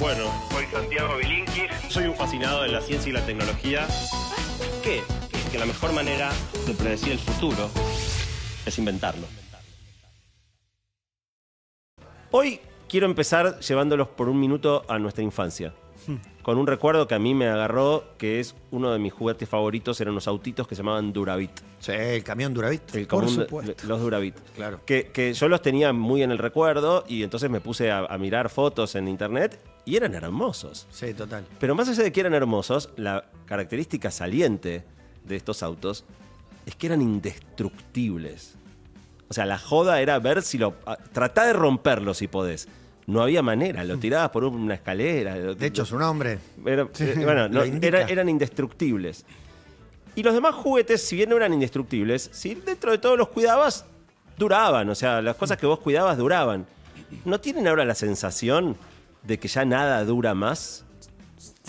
Bueno, 0.00 0.24
Soy 0.50 0.64
Santiago 0.66 1.16
Bilinkis. 1.18 1.70
soy 1.90 2.04
un 2.04 2.14
fascinado 2.14 2.62
de 2.62 2.68
la 2.68 2.80
ciencia 2.80 3.10
y 3.10 3.12
la 3.12 3.24
tecnología. 3.26 3.86
¿Qué? 4.82 5.02
Que 5.52 5.58
la 5.58 5.66
mejor 5.66 5.92
manera 5.92 6.30
de 6.66 6.72
predecir 6.74 7.12
el 7.12 7.18
futuro 7.18 7.68
es 8.64 8.78
inventarlo. 8.78 9.26
Hoy 12.30 12.60
quiero 12.88 13.06
empezar 13.06 13.60
llevándolos 13.60 14.08
por 14.08 14.28
un 14.28 14.40
minuto 14.40 14.84
a 14.88 14.98
nuestra 14.98 15.22
infancia. 15.22 15.74
Con 16.42 16.56
un 16.56 16.66
recuerdo 16.66 17.06
que 17.06 17.14
a 17.14 17.18
mí 17.18 17.34
me 17.34 17.46
agarró, 17.46 18.04
que 18.16 18.40
es 18.40 18.54
uno 18.70 18.90
de 18.92 18.98
mis 18.98 19.12
juguetes 19.12 19.46
favoritos, 19.48 20.00
eran 20.00 20.12
unos 20.12 20.26
autitos 20.26 20.66
que 20.66 20.74
se 20.74 20.80
llamaban 20.80 21.12
Duravit. 21.12 21.50
Sí, 21.78 21.92
el 21.92 22.24
camión 22.24 22.54
Duravit. 22.54 22.94
El 22.94 23.06
Por 23.06 23.28
supuesto. 23.28 23.86
los 23.86 24.00
Duravit. 24.00 24.34
Claro. 24.56 24.80
Que, 24.86 25.08
que 25.12 25.34
yo 25.34 25.48
los 25.48 25.60
tenía 25.60 25.92
muy 25.92 26.22
en 26.22 26.30
el 26.30 26.38
recuerdo 26.38 27.04
y 27.06 27.22
entonces 27.22 27.50
me 27.50 27.60
puse 27.60 27.90
a, 27.90 27.98
a 28.06 28.16
mirar 28.16 28.48
fotos 28.48 28.94
en 28.94 29.08
internet 29.08 29.60
y 29.84 29.96
eran 29.96 30.14
hermosos. 30.14 30.86
Sí, 30.90 31.14
total. 31.14 31.44
Pero 31.58 31.74
más 31.74 31.88
allá 31.88 32.02
de 32.02 32.12
que 32.12 32.20
eran 32.20 32.34
hermosos, 32.34 32.90
la 32.96 33.24
característica 33.46 34.10
saliente 34.10 34.84
de 35.24 35.36
estos 35.36 35.62
autos 35.62 36.04
es 36.66 36.74
que 36.76 36.86
eran 36.86 37.00
indestructibles. 37.02 38.54
O 39.28 39.34
sea, 39.34 39.46
la 39.46 39.58
joda 39.58 40.00
era 40.00 40.18
ver 40.18 40.42
si 40.42 40.58
lo. 40.58 40.74
a- 40.86 40.96
Tratá 40.96 41.44
de 41.46 41.52
romperlo 41.52 42.14
si 42.14 42.26
podés. 42.28 42.68
No 43.06 43.22
había 43.22 43.42
manera, 43.42 43.82
lo 43.84 43.96
tirabas 43.98 44.30
por 44.30 44.44
una 44.44 44.74
escalera. 44.74 45.36
lo- 45.36 45.54
De 45.54 45.66
hecho, 45.66 45.84
su 45.84 45.98
nombre. 45.98 46.34
eh, 46.34 46.38
bueno, 46.58 46.88
Lo 47.48 47.60
no, 47.60 47.64
indica. 47.64 47.86
era- 47.86 48.02
eran 48.08 48.28
indestructibles. 48.28 49.24
Y 50.16 50.22
los 50.22 50.34
demás 50.34 50.54
juguetes, 50.56 51.02
si 51.02 51.16
bien 51.16 51.30
no 51.30 51.36
eran 51.36 51.52
indestructibles, 51.52 52.28
si 52.32 52.54
dentro 52.56 52.90
de 52.90 52.98
todo 52.98 53.16
los 53.16 53.28
cuidabas, 53.28 53.84
duraban. 54.36 54.88
O 54.90 54.94
sea, 54.94 55.22
las 55.22 55.36
cosas 55.36 55.56
que 55.58 55.66
vos 55.66 55.78
cuidabas 55.80 56.18
duraban. 56.18 56.66
¿No 57.24 57.40
tienen 57.40 57.66
ahora 57.68 57.84
la 57.84 57.94
sensación 57.94 58.76
de 59.22 59.38
que 59.38 59.48
ya 59.48 59.64
nada 59.64 60.04
dura 60.04 60.34
más? 60.34 60.84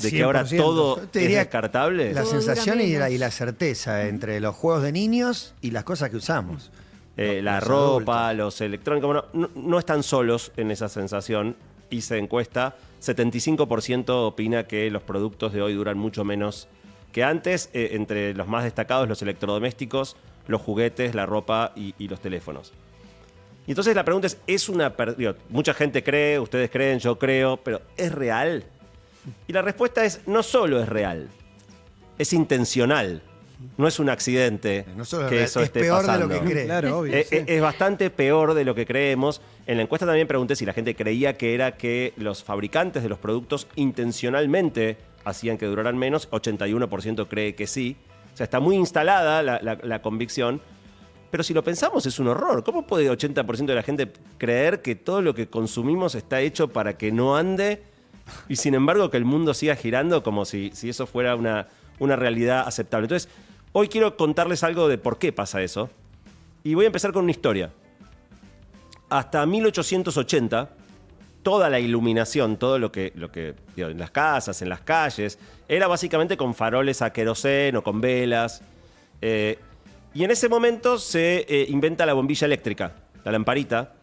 ¿De 0.02 0.12
que 0.12 0.23
ahora 0.23 0.44
100%. 0.44 0.57
todo 0.57 0.96
te 0.96 1.20
es 1.20 1.24
diría 1.24 1.40
descartable? 1.40 2.13
La 2.13 2.24
Todo 2.24 2.32
dura 2.34 2.41
sensación 2.41 2.82
y 2.82 2.93
la, 2.93 2.99
menos. 2.99 3.12
y 3.12 3.18
la 3.18 3.32
certeza 3.32 4.08
entre 4.08 4.40
los 4.40 4.55
juegos 4.55 4.84
de 4.84 4.91
niños 4.91 5.54
y 5.62 5.71
las 5.71 5.84
cosas 5.84 6.10
que 6.10 6.18
usamos. 6.18 6.71
Eh, 7.18 7.41
la 7.43 7.60
los 7.60 7.68
ropa, 7.68 8.34
los 8.34 8.62
electrónicos, 8.62 9.08
bueno, 9.08 9.26
no, 9.34 9.49
no 9.55 9.80
están 9.80 10.02
solos 10.04 10.52
en 10.58 10.71
esa 10.71 10.90
sensación. 10.90 11.55
Hice 11.90 12.18
encuesta, 12.18 12.76
75% 13.02 14.10
opina 14.27 14.65
que 14.65 14.90
los 14.90 15.04
productos 15.04 15.52
de 15.54 15.62
hoy 15.62 15.74
duran 15.74 15.98
mucho 15.98 16.24
menos 16.24 16.68
que 17.12 17.24
antes. 17.24 17.70
Eh, 17.74 17.90
entre 17.93 18.34
los 18.34 18.48
más 18.48 18.63
destacados, 18.63 19.08
los 19.10 19.21
electrodomésticos, 19.21 20.15
los 20.48 20.62
juguetes, 20.62 21.15
la 21.15 21.26
ropa 21.26 21.74
y, 21.76 21.93
y 21.99 22.08
los 22.08 22.21
teléfonos. 22.21 22.71
Y 23.67 23.71
entonces 23.71 23.95
la 23.95 24.04
pregunta 24.04 24.27
es, 24.27 24.37
¿es 24.48 24.70
una... 24.70 24.93
digo, 25.17 25.35
mucha 25.49 25.73
gente 25.73 26.04
cree, 26.04 26.40
ustedes 26.40 26.70
creen, 26.71 26.99
yo 26.99 27.17
creo, 27.20 27.57
pero 27.57 27.81
¿es 27.98 28.12
real? 28.12 28.63
Y 29.48 29.53
la 29.53 29.62
respuesta 29.62 30.03
es, 30.03 30.21
no 30.27 30.41
solo 30.43 30.81
es 30.81 30.90
real, 30.90 31.29
es 32.18 32.34
intencional. 32.34 33.21
No 33.77 33.87
es 33.87 33.99
un 33.99 34.09
accidente 34.09 34.85
No 34.95 35.05
solo 35.05 35.26
es 35.26 35.29
que 35.29 35.35
real, 35.35 35.45
eso 35.48 35.59
es 35.59 35.65
esté 35.68 35.81
peor 35.81 36.07
de 36.12 36.18
lo 36.18 36.27
que 36.27 36.40
cree. 36.40 36.65
Claro, 36.65 36.98
obvio. 36.98 37.13
Eh, 37.13 37.27
sí. 37.29 37.35
eh, 37.35 37.45
Es 37.45 37.62
bastante 37.62 38.09
peor 38.09 38.55
de 38.55 38.65
lo 38.65 38.73
que 38.73 38.87
creemos. 38.87 39.40
En 39.68 39.77
la 39.77 39.84
encuesta 39.84 40.07
también 40.07 40.27
pregunté 40.27 40.55
si 40.55 40.65
la 40.65 40.73
gente 40.73 40.96
creía 40.96 41.37
que 41.37 41.53
era 41.53 41.77
que 41.77 42.13
los 42.18 42.43
fabricantes 42.43 43.03
de 43.03 43.09
los 43.09 43.20
productos 43.20 43.68
intencionalmente 43.75 44.98
hacían 45.25 45.59
que 45.59 45.68
duraran 45.68 45.96
menos. 45.96 46.27
81% 46.31 47.27
cree 47.27 47.53
que 47.53 47.68
sí. 47.68 47.98
O 48.34 48.37
sea, 48.37 48.46
está 48.46 48.59
muy 48.59 48.75
instalada 48.77 49.43
la, 49.43 49.59
la- 49.62 49.77
la 49.84 50.01
convicción. 50.01 50.59
Pero 51.32 51.43
si 51.43 51.54
lo 51.54 51.63
pensamos 51.63 52.05
es 52.05 52.20
un 52.20 52.27
horror. 52.27 52.63
¿Cómo 52.63 52.85
puede 52.85 53.10
80% 53.10 53.65
de 53.65 53.76
la 53.76 53.84
gente 53.84 54.12
creer 54.37 54.82
que 54.82 54.96
todo 54.96 55.21
lo 55.21 55.34
que 55.34 55.48
consumimos 55.48 56.13
está 56.13 56.41
hecho 56.41 56.68
para 56.68 56.98
que 56.98 57.12
no 57.12 57.37
ande 57.37 57.82
y 58.48 58.57
sin 58.57 58.76
embargo 58.76 59.10
que 59.10 59.18
el 59.18 59.26
mundo 59.26 59.54
siga 59.54 59.76
girando 59.76 60.24
como 60.24 60.46
si, 60.46 60.71
si 60.74 60.90
eso 60.90 61.07
fuera 61.07 61.35
una, 61.35 61.70
una 61.99 62.18
realidad 62.18 62.68
aceptable? 62.68 63.05
Entonces, 63.05 63.29
hoy 63.71 63.87
quiero 63.87 64.18
contarles 64.18 64.64
algo 64.64 64.90
de 64.90 64.97
por 64.97 65.18
qué 65.18 65.31
pasa 65.31 65.62
eso. 65.62 65.90
Y 66.64 66.74
voy 66.74 66.84
a 66.84 66.88
empezar 66.88 67.14
con 67.14 67.24
una 67.24 67.31
historia. 67.31 67.72
Hasta 69.09 69.46
1880, 69.46 70.69
toda 71.44 71.69
la 71.69 71.80
iluminación, 71.80 72.58
todo 72.58 72.78
lo 72.78 72.92
que, 72.92 73.13
lo 73.16 73.31
que 73.31 73.56
en 73.78 73.98
las 73.98 74.12
casas, 74.12 74.62
en 74.62 74.69
las 74.69 74.81
calles, 74.81 75.40
era 75.68 75.88
básicamente 75.88 76.38
con 76.38 76.53
faroles 76.53 77.02
a 77.02 77.12
queroseno, 77.12 77.84
con 77.84 78.02
velas. 78.02 78.62
Eh, 79.22 79.58
y 80.14 80.24
en 80.24 80.32
ese 80.32 80.50
momento 80.50 80.98
se 80.98 81.46
eh, 81.48 81.66
inventa 81.70 82.06
la 82.06 82.14
bombilla 82.14 82.46
eléctrica, 82.46 82.94
la 83.24 83.32
lamparita, 83.32 83.94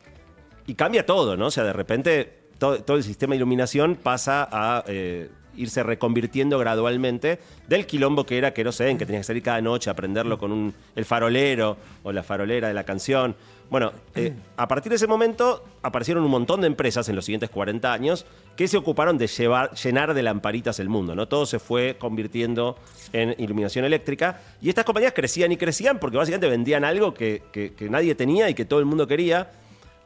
y 0.66 0.74
cambia 0.74 1.04
todo, 1.04 1.36
¿no? 1.36 1.46
O 1.46 1.50
sea, 1.50 1.64
de 1.64 1.72
repente 1.72 2.38
todo, 2.58 2.96
el 2.96 3.02
sistema 3.02 3.32
de 3.32 3.36
iluminación 3.36 3.96
pasa 3.96 4.48
a 4.50 4.84
eh, 4.86 5.30
irse 5.56 5.82
reconvirtiendo 5.82 6.58
gradualmente 6.58 7.38
del 7.68 7.86
quilombo 7.86 8.24
que 8.24 8.38
era 8.38 8.52
querosén, 8.52 8.98
que 8.98 9.06
tenías 9.06 9.22
que 9.22 9.28
salir 9.28 9.42
cada 9.42 9.60
noche 9.60 9.90
a 9.90 9.94
prenderlo 9.94 10.38
con 10.38 10.52
un, 10.52 10.74
el 10.94 11.04
farolero 11.04 11.76
o 12.02 12.12
la 12.12 12.22
farolera 12.22 12.68
de 12.68 12.74
la 12.74 12.84
canción. 12.84 13.36
Bueno, 13.70 13.92
eh, 14.14 14.32
a 14.56 14.66
partir 14.66 14.88
de 14.88 14.96
ese 14.96 15.06
momento 15.06 15.62
aparecieron 15.82 16.24
un 16.24 16.30
montón 16.30 16.62
de 16.62 16.66
empresas 16.66 17.06
en 17.10 17.16
los 17.16 17.26
siguientes 17.26 17.50
40 17.50 17.92
años 17.92 18.24
que 18.56 18.66
se 18.66 18.78
ocuparon 18.78 19.18
de 19.18 19.26
llevar, 19.26 19.74
llenar 19.74 20.14
de 20.14 20.22
lamparitas 20.22 20.80
el 20.80 20.88
mundo, 20.88 21.14
¿no? 21.14 21.28
Todo 21.28 21.44
se 21.44 21.58
fue 21.58 21.96
convirtiendo 21.98 22.78
en 23.12 23.34
iluminación 23.38 23.84
eléctrica 23.84 24.40
y 24.62 24.70
estas 24.70 24.86
compañías 24.86 25.12
crecían 25.12 25.52
y 25.52 25.58
crecían 25.58 25.98
porque 25.98 26.16
básicamente 26.16 26.48
vendían 26.48 26.82
algo 26.84 27.12
que, 27.12 27.42
que- 27.52 27.90
nadie 27.90 28.14
tenía 28.14 28.48
y 28.48 28.54
que 28.54 28.64
todo 28.64 28.80
el 28.80 28.86
mundo 28.86 29.06
quería, 29.06 29.50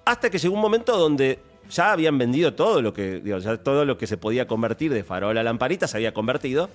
hasta 0.05 0.28
que 0.28 0.39
llegó 0.39 0.55
un 0.55 0.61
momento 0.61 0.99
donde 0.99 1.39
ya 1.71 1.93
habían 1.93 2.19
vendido 2.19 2.55
todo 2.55 2.83
lo 2.83 2.93
que, 2.93 3.21
digo, 3.21 3.39
todo 3.59 3.84
lo 3.84 3.97
que 3.97 4.09
se 4.09 4.17
podía 4.17 4.49
convertir 4.49 4.93
de 4.93 5.05
farol 5.05 5.39
a 5.39 5.43
lamparita 5.45 5.87
se 5.87 5.97
había 5.97 6.12
convertido 6.12 6.69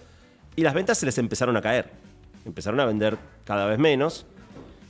y 0.56 0.62
las 0.62 0.74
ventas 0.74 0.98
se 0.98 1.06
les 1.06 1.18
empezaron 1.18 1.58
a 1.58 1.62
caer. 1.62 1.92
Empezaron 2.46 2.80
a 2.80 2.86
vender 2.86 3.18
cada 3.44 3.66
vez 3.66 3.78
menos 3.78 4.26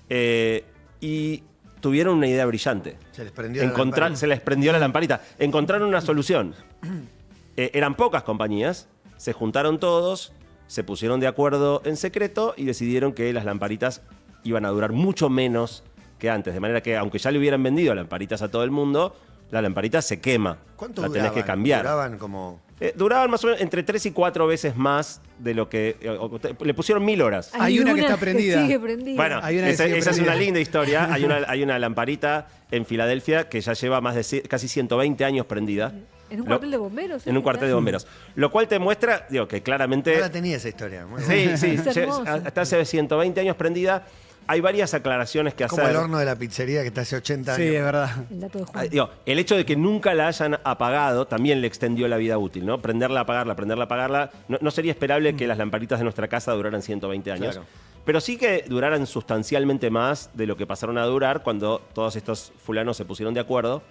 eh, 0.10 0.64
y 1.02 1.44
tuvieron 1.80 2.18
una 2.18 2.28
idea 2.28 2.46
brillante. 2.46 2.98
Se 3.12 3.24
les 3.24 3.32
prendió 3.32 3.64
la 3.64 4.16
se 4.16 4.28
les 4.28 4.42
prendió 4.42 4.72
la 4.72 4.80
lamparita. 4.80 5.22
Encontraron 5.40 5.88
una 5.88 6.02
solución. 6.02 6.54
Eh, 7.60 7.72
eran 7.74 7.96
pocas 7.96 8.22
compañías, 8.22 8.88
se 9.16 9.34
juntaron 9.34 9.80
todos, 9.80 10.32
se 10.68 10.84
pusieron 10.84 11.20
de 11.20 11.26
acuerdo 11.26 11.82
en 11.86 11.98
secreto 11.98 12.54
y 12.56 12.66
decidieron 12.66 13.14
que 13.14 13.34
las 13.34 13.46
lamparitas 13.46 14.04
iban 14.44 14.64
a 14.64 14.70
durar 14.70 14.92
mucho 14.92 15.28
menos 15.28 15.84
que 16.20 16.30
antes. 16.30 16.54
De 16.54 16.60
manera 16.60 16.82
que, 16.82 16.96
aunque 16.96 17.18
ya 17.18 17.32
le 17.32 17.40
hubieran 17.40 17.64
vendido 17.64 17.96
lamparitas 17.96 18.44
a 18.44 18.52
todo 18.52 18.64
el 18.64 18.70
mundo, 18.70 19.16
la 19.50 19.64
lamparita 19.64 20.04
se 20.04 20.20
quema. 20.20 20.60
¿Cuánto 20.76 21.02
la 21.02 21.08
duraban? 21.08 21.32
tenés 21.32 21.44
que 21.44 21.48
cambiar. 21.48 21.82
Duraban 21.82 22.18
como... 22.20 22.62
Eh, 22.80 22.94
duraban 22.96 23.32
más 23.32 23.44
o 23.44 23.48
menos 23.48 23.60
entre 23.62 23.82
3 23.82 24.06
y 24.06 24.12
4 24.12 24.46
veces 24.46 24.76
más 24.76 25.20
de 25.40 25.56
lo 25.56 25.68
que. 25.68 25.98
eh, 26.00 26.10
o- 26.10 26.38
te- 26.40 26.56
le 26.64 26.74
pusieron 26.76 27.04
mil 27.04 27.22
horas. 27.24 27.50
Hay 27.54 27.80
una 27.80 27.96
que 27.96 28.02
está 28.02 28.18
prendida. 28.18 28.62
sigue 28.62 28.80
prendida. 28.80 29.16
Bueno, 29.16 29.40
Hay 29.42 29.58
una 29.58 29.68
que 29.68 29.74
esa, 29.74 29.86
sigue 29.86 29.98
esa 29.98 30.12
es 30.12 30.16
prendida. 30.18 30.34
una 30.36 30.42
linda 30.44 30.60
historia. 30.60 31.12
Hay 31.12 31.24
una, 31.26 31.38
hay 31.48 31.64
una 31.64 31.80
lamparita 31.80 32.48
en 32.70 32.86
Filadelfia 32.86 33.50
que 33.50 33.62
ya 33.62 33.74
lleva 33.74 34.00
más 34.00 34.14
de 34.14 34.22
ci- 34.22 34.48
casi 34.48 34.68
120 34.68 35.26
años 35.26 35.48
prendida. 35.48 35.92
En 36.30 36.42
un 36.42 36.46
Lo- 36.46 36.50
cuartel 36.52 36.72
de 36.72 36.78
bomberos. 36.78 37.26
¿eh? 37.26 37.30
En 37.32 37.38
un 37.38 37.42
cuartel 37.42 37.68
de 37.70 37.74
bomberos. 37.74 38.06
Lo 38.36 38.52
cual 38.52 38.68
te 38.68 38.78
muestra, 38.78 39.26
digo, 39.30 39.48
que 39.48 39.64
claramente. 39.64 40.14
No 40.16 40.20
la 40.22 40.30
tenía 40.32 40.58
esa 40.58 40.70
historia. 40.70 41.06
Muy 41.08 41.24
bien. 41.24 41.58
Sí, 41.58 41.68
sí, 41.70 41.76
Es 41.76 41.96
lle- 41.96 42.02
hermoso. 42.02 42.24
hasta 42.28 42.62
hace 42.62 42.86
120 42.86 43.40
años 43.42 43.56
prendida. 43.56 44.06
Hay 44.50 44.62
varias 44.62 44.94
aclaraciones 44.94 45.54
que 45.54 45.66
Como 45.68 45.82
hacer. 45.82 45.96
el 45.96 46.02
horno 46.02 46.18
de 46.20 46.26
la 46.26 46.36
pizzería 46.38 46.82
que 46.82 46.88
está 46.88 47.02
hace 47.02 47.18
80 47.18 47.56
Sí, 47.56 47.64
años. 47.64 47.76
es 47.76 47.84
verdad. 47.84 48.10
El 48.32 48.40
dato 48.40 48.60
de 48.60 48.66
Juan. 48.66 48.86
Ah, 48.86 48.88
digo, 48.90 49.10
el 49.26 49.40
hecho 49.40 49.56
de 49.58 49.66
que 49.66 49.76
nunca 49.76 50.14
la 50.14 50.28
hayan 50.28 50.58
apagado 50.64 51.28
también 51.28 51.60
le 51.62 51.68
extendió 51.68 52.08
la 52.08 52.18
vida 52.18 52.38
útil, 52.38 52.66
¿no? 52.66 52.82
Prenderla, 52.82 53.22
apagarla, 53.22 53.56
prenderla, 53.56 53.84
apagarla. 53.86 54.32
No, 54.48 54.58
no 54.62 54.72
sería 54.72 54.92
esperable 54.92 55.36
que 55.36 55.48
las 55.48 55.58
lamparitas 55.58 56.00
de 56.00 56.04
nuestra 56.04 56.28
casa 56.30 56.54
duraran 56.54 56.82
120 56.82 57.32
años. 57.32 57.56
Claro. 57.56 57.68
Pero 58.06 58.22
sí 58.22 58.38
que 58.38 58.64
duraran 58.70 59.06
sustancialmente 59.06 59.90
más 59.90 60.30
de 60.34 60.48
lo 60.48 60.56
que 60.56 60.66
pasaron 60.66 60.98
a 60.98 61.04
durar 61.06 61.44
cuando 61.44 61.82
todos 61.94 62.16
estos 62.16 62.54
fulanos 62.64 62.96
se 62.96 63.04
pusieron 63.04 63.34
de 63.34 63.42
acuerdo. 63.42 63.84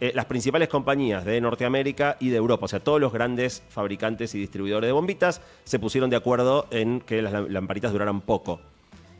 Eh, 0.00 0.12
las 0.14 0.26
principales 0.26 0.68
compañías 0.68 1.24
de 1.24 1.40
Norteamérica 1.40 2.16
y 2.20 2.28
de 2.28 2.36
Europa, 2.36 2.66
o 2.66 2.68
sea, 2.68 2.80
todos 2.80 3.00
los 3.00 3.10
grandes 3.12 3.62
fabricantes 3.70 4.34
y 4.34 4.38
distribuidores 4.38 4.88
de 4.88 4.92
bombitas, 4.92 5.40
se 5.64 5.78
pusieron 5.78 6.10
de 6.10 6.16
acuerdo 6.16 6.66
en 6.70 7.00
que 7.00 7.22
las 7.22 7.32
lam- 7.32 7.48
lamparitas 7.48 7.90
duraran 7.92 8.20
poco. 8.20 8.60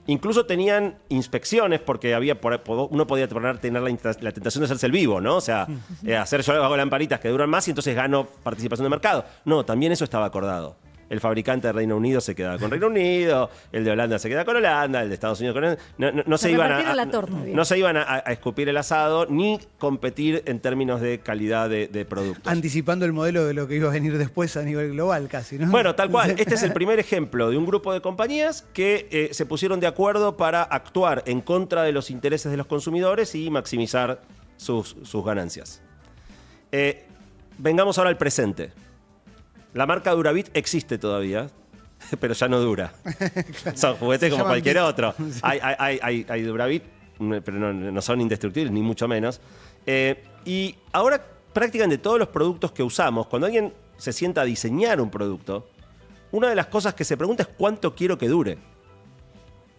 Incluso 0.06 0.44
tenían 0.46 0.96
inspecciones 1.08 1.80
porque 1.80 2.14
había 2.14 2.40
por- 2.40 2.88
uno 2.90 3.06
podía 3.06 3.26
tener, 3.28 3.58
tener 3.58 3.82
la, 3.82 3.90
inta- 3.90 4.16
la 4.20 4.32
tentación 4.32 4.60
de 4.60 4.66
hacerse 4.66 4.86
el 4.86 4.92
vivo, 4.92 5.20
¿no? 5.20 5.36
O 5.36 5.40
sea, 5.40 5.66
eh, 6.04 6.16
hacer 6.16 6.42
yo 6.42 6.62
hago 6.62 6.76
lamparitas 6.76 7.20
que 7.20 7.28
duran 7.28 7.48
más 7.48 7.66
y 7.68 7.70
entonces 7.70 7.94
gano 7.96 8.26
participación 8.42 8.84
de 8.84 8.90
mercado. 8.90 9.24
No, 9.44 9.64
también 9.64 9.92
eso 9.92 10.04
estaba 10.04 10.26
acordado. 10.26 10.76
El 11.10 11.20
fabricante 11.20 11.66
de 11.68 11.72
Reino 11.72 11.96
Unido 11.96 12.20
se 12.20 12.34
quedaba 12.34 12.58
con 12.58 12.70
Reino 12.70 12.86
Unido, 12.86 13.50
el 13.72 13.84
de 13.84 13.90
Holanda 13.90 14.18
se 14.18 14.28
queda 14.28 14.44
con 14.44 14.56
Holanda, 14.56 15.02
el 15.02 15.08
de 15.08 15.14
Estados 15.14 15.38
Unidos 15.40 15.54
con... 15.54 15.64
No, 15.98 16.12
no- 16.12 16.22
no 16.26 16.38
se, 16.38 16.44
Se 16.48 16.52
iban 16.52 16.72
a, 16.72 16.94
la 16.94 17.10
torta, 17.10 17.32
no 17.46 17.64
se 17.64 17.78
iban 17.78 17.96
a, 17.96 18.02
a 18.02 18.32
escupir 18.32 18.68
el 18.68 18.76
asado 18.76 19.26
ni 19.26 19.58
competir 19.78 20.42
en 20.46 20.60
términos 20.60 21.00
de 21.00 21.18
calidad 21.20 21.68
de, 21.68 21.88
de 21.88 22.04
productos. 22.04 22.50
Anticipando 22.52 23.04
el 23.04 23.12
modelo 23.12 23.44
de 23.44 23.54
lo 23.54 23.68
que 23.68 23.76
iba 23.76 23.88
a 23.88 23.92
venir 23.92 24.16
después 24.18 24.56
a 24.56 24.62
nivel 24.62 24.92
global 24.92 25.28
casi, 25.28 25.58
¿no? 25.58 25.70
Bueno, 25.70 25.94
tal 25.94 26.10
cual. 26.10 26.34
Este 26.38 26.54
es 26.54 26.62
el 26.62 26.72
primer 26.72 26.98
ejemplo 26.98 27.50
de 27.50 27.56
un 27.58 27.66
grupo 27.66 27.92
de 27.92 28.00
compañías 28.00 28.66
que 28.72 29.08
eh, 29.10 29.28
se 29.32 29.46
pusieron 29.46 29.80
de 29.80 29.86
acuerdo 29.86 30.36
para 30.36 30.62
actuar 30.62 31.22
en 31.26 31.40
contra 31.40 31.82
de 31.82 31.92
los 31.92 32.10
intereses 32.10 32.50
de 32.50 32.56
los 32.56 32.66
consumidores 32.66 33.34
y 33.34 33.50
maximizar 33.50 34.20
sus, 34.56 34.96
sus 35.02 35.24
ganancias. 35.24 35.82
Eh, 36.72 37.04
vengamos 37.58 37.98
ahora 37.98 38.10
al 38.10 38.16
presente. 38.16 38.72
La 39.74 39.86
marca 39.86 40.12
Duravit 40.12 40.48
existe 40.54 40.98
todavía, 40.98 41.50
pero 42.20 42.34
ya 42.34 42.48
no 42.48 42.60
dura. 42.60 42.92
Son 43.74 43.96
juguetes 43.96 44.28
Se 44.28 44.30
como 44.30 44.44
cualquier 44.46 44.76
Bit. 44.76 44.84
otro. 44.84 45.14
Hay, 45.42 45.58
hay, 45.62 45.74
hay, 45.78 45.98
hay- 46.02 46.26
hay 46.28 46.42
Duravit, 46.42 46.82
pero 47.44 47.58
no, 47.58 47.72
no 47.72 48.02
son 48.02 48.20
indestructibles, 48.20 48.72
ni 48.72 48.82
mucho 48.82 49.06
menos. 49.06 49.40
Eh, 49.86 50.22
y 50.44 50.74
ahora 50.92 51.24
prácticamente 51.52 51.98
todos 51.98 52.18
los 52.18 52.28
productos 52.28 52.72
que 52.72 52.82
usamos, 52.82 53.26
cuando 53.28 53.46
alguien 53.46 53.72
se 53.96 54.12
sienta 54.12 54.40
a 54.40 54.44
diseñar 54.44 55.00
un 55.00 55.10
producto, 55.10 55.68
una 56.32 56.48
de 56.48 56.56
las 56.56 56.66
cosas 56.66 56.94
que 56.94 57.04
se 57.04 57.16
pregunta 57.16 57.44
es 57.44 57.48
cuánto 57.56 57.94
quiero 57.94 58.18
que 58.18 58.26
dure. 58.28 58.58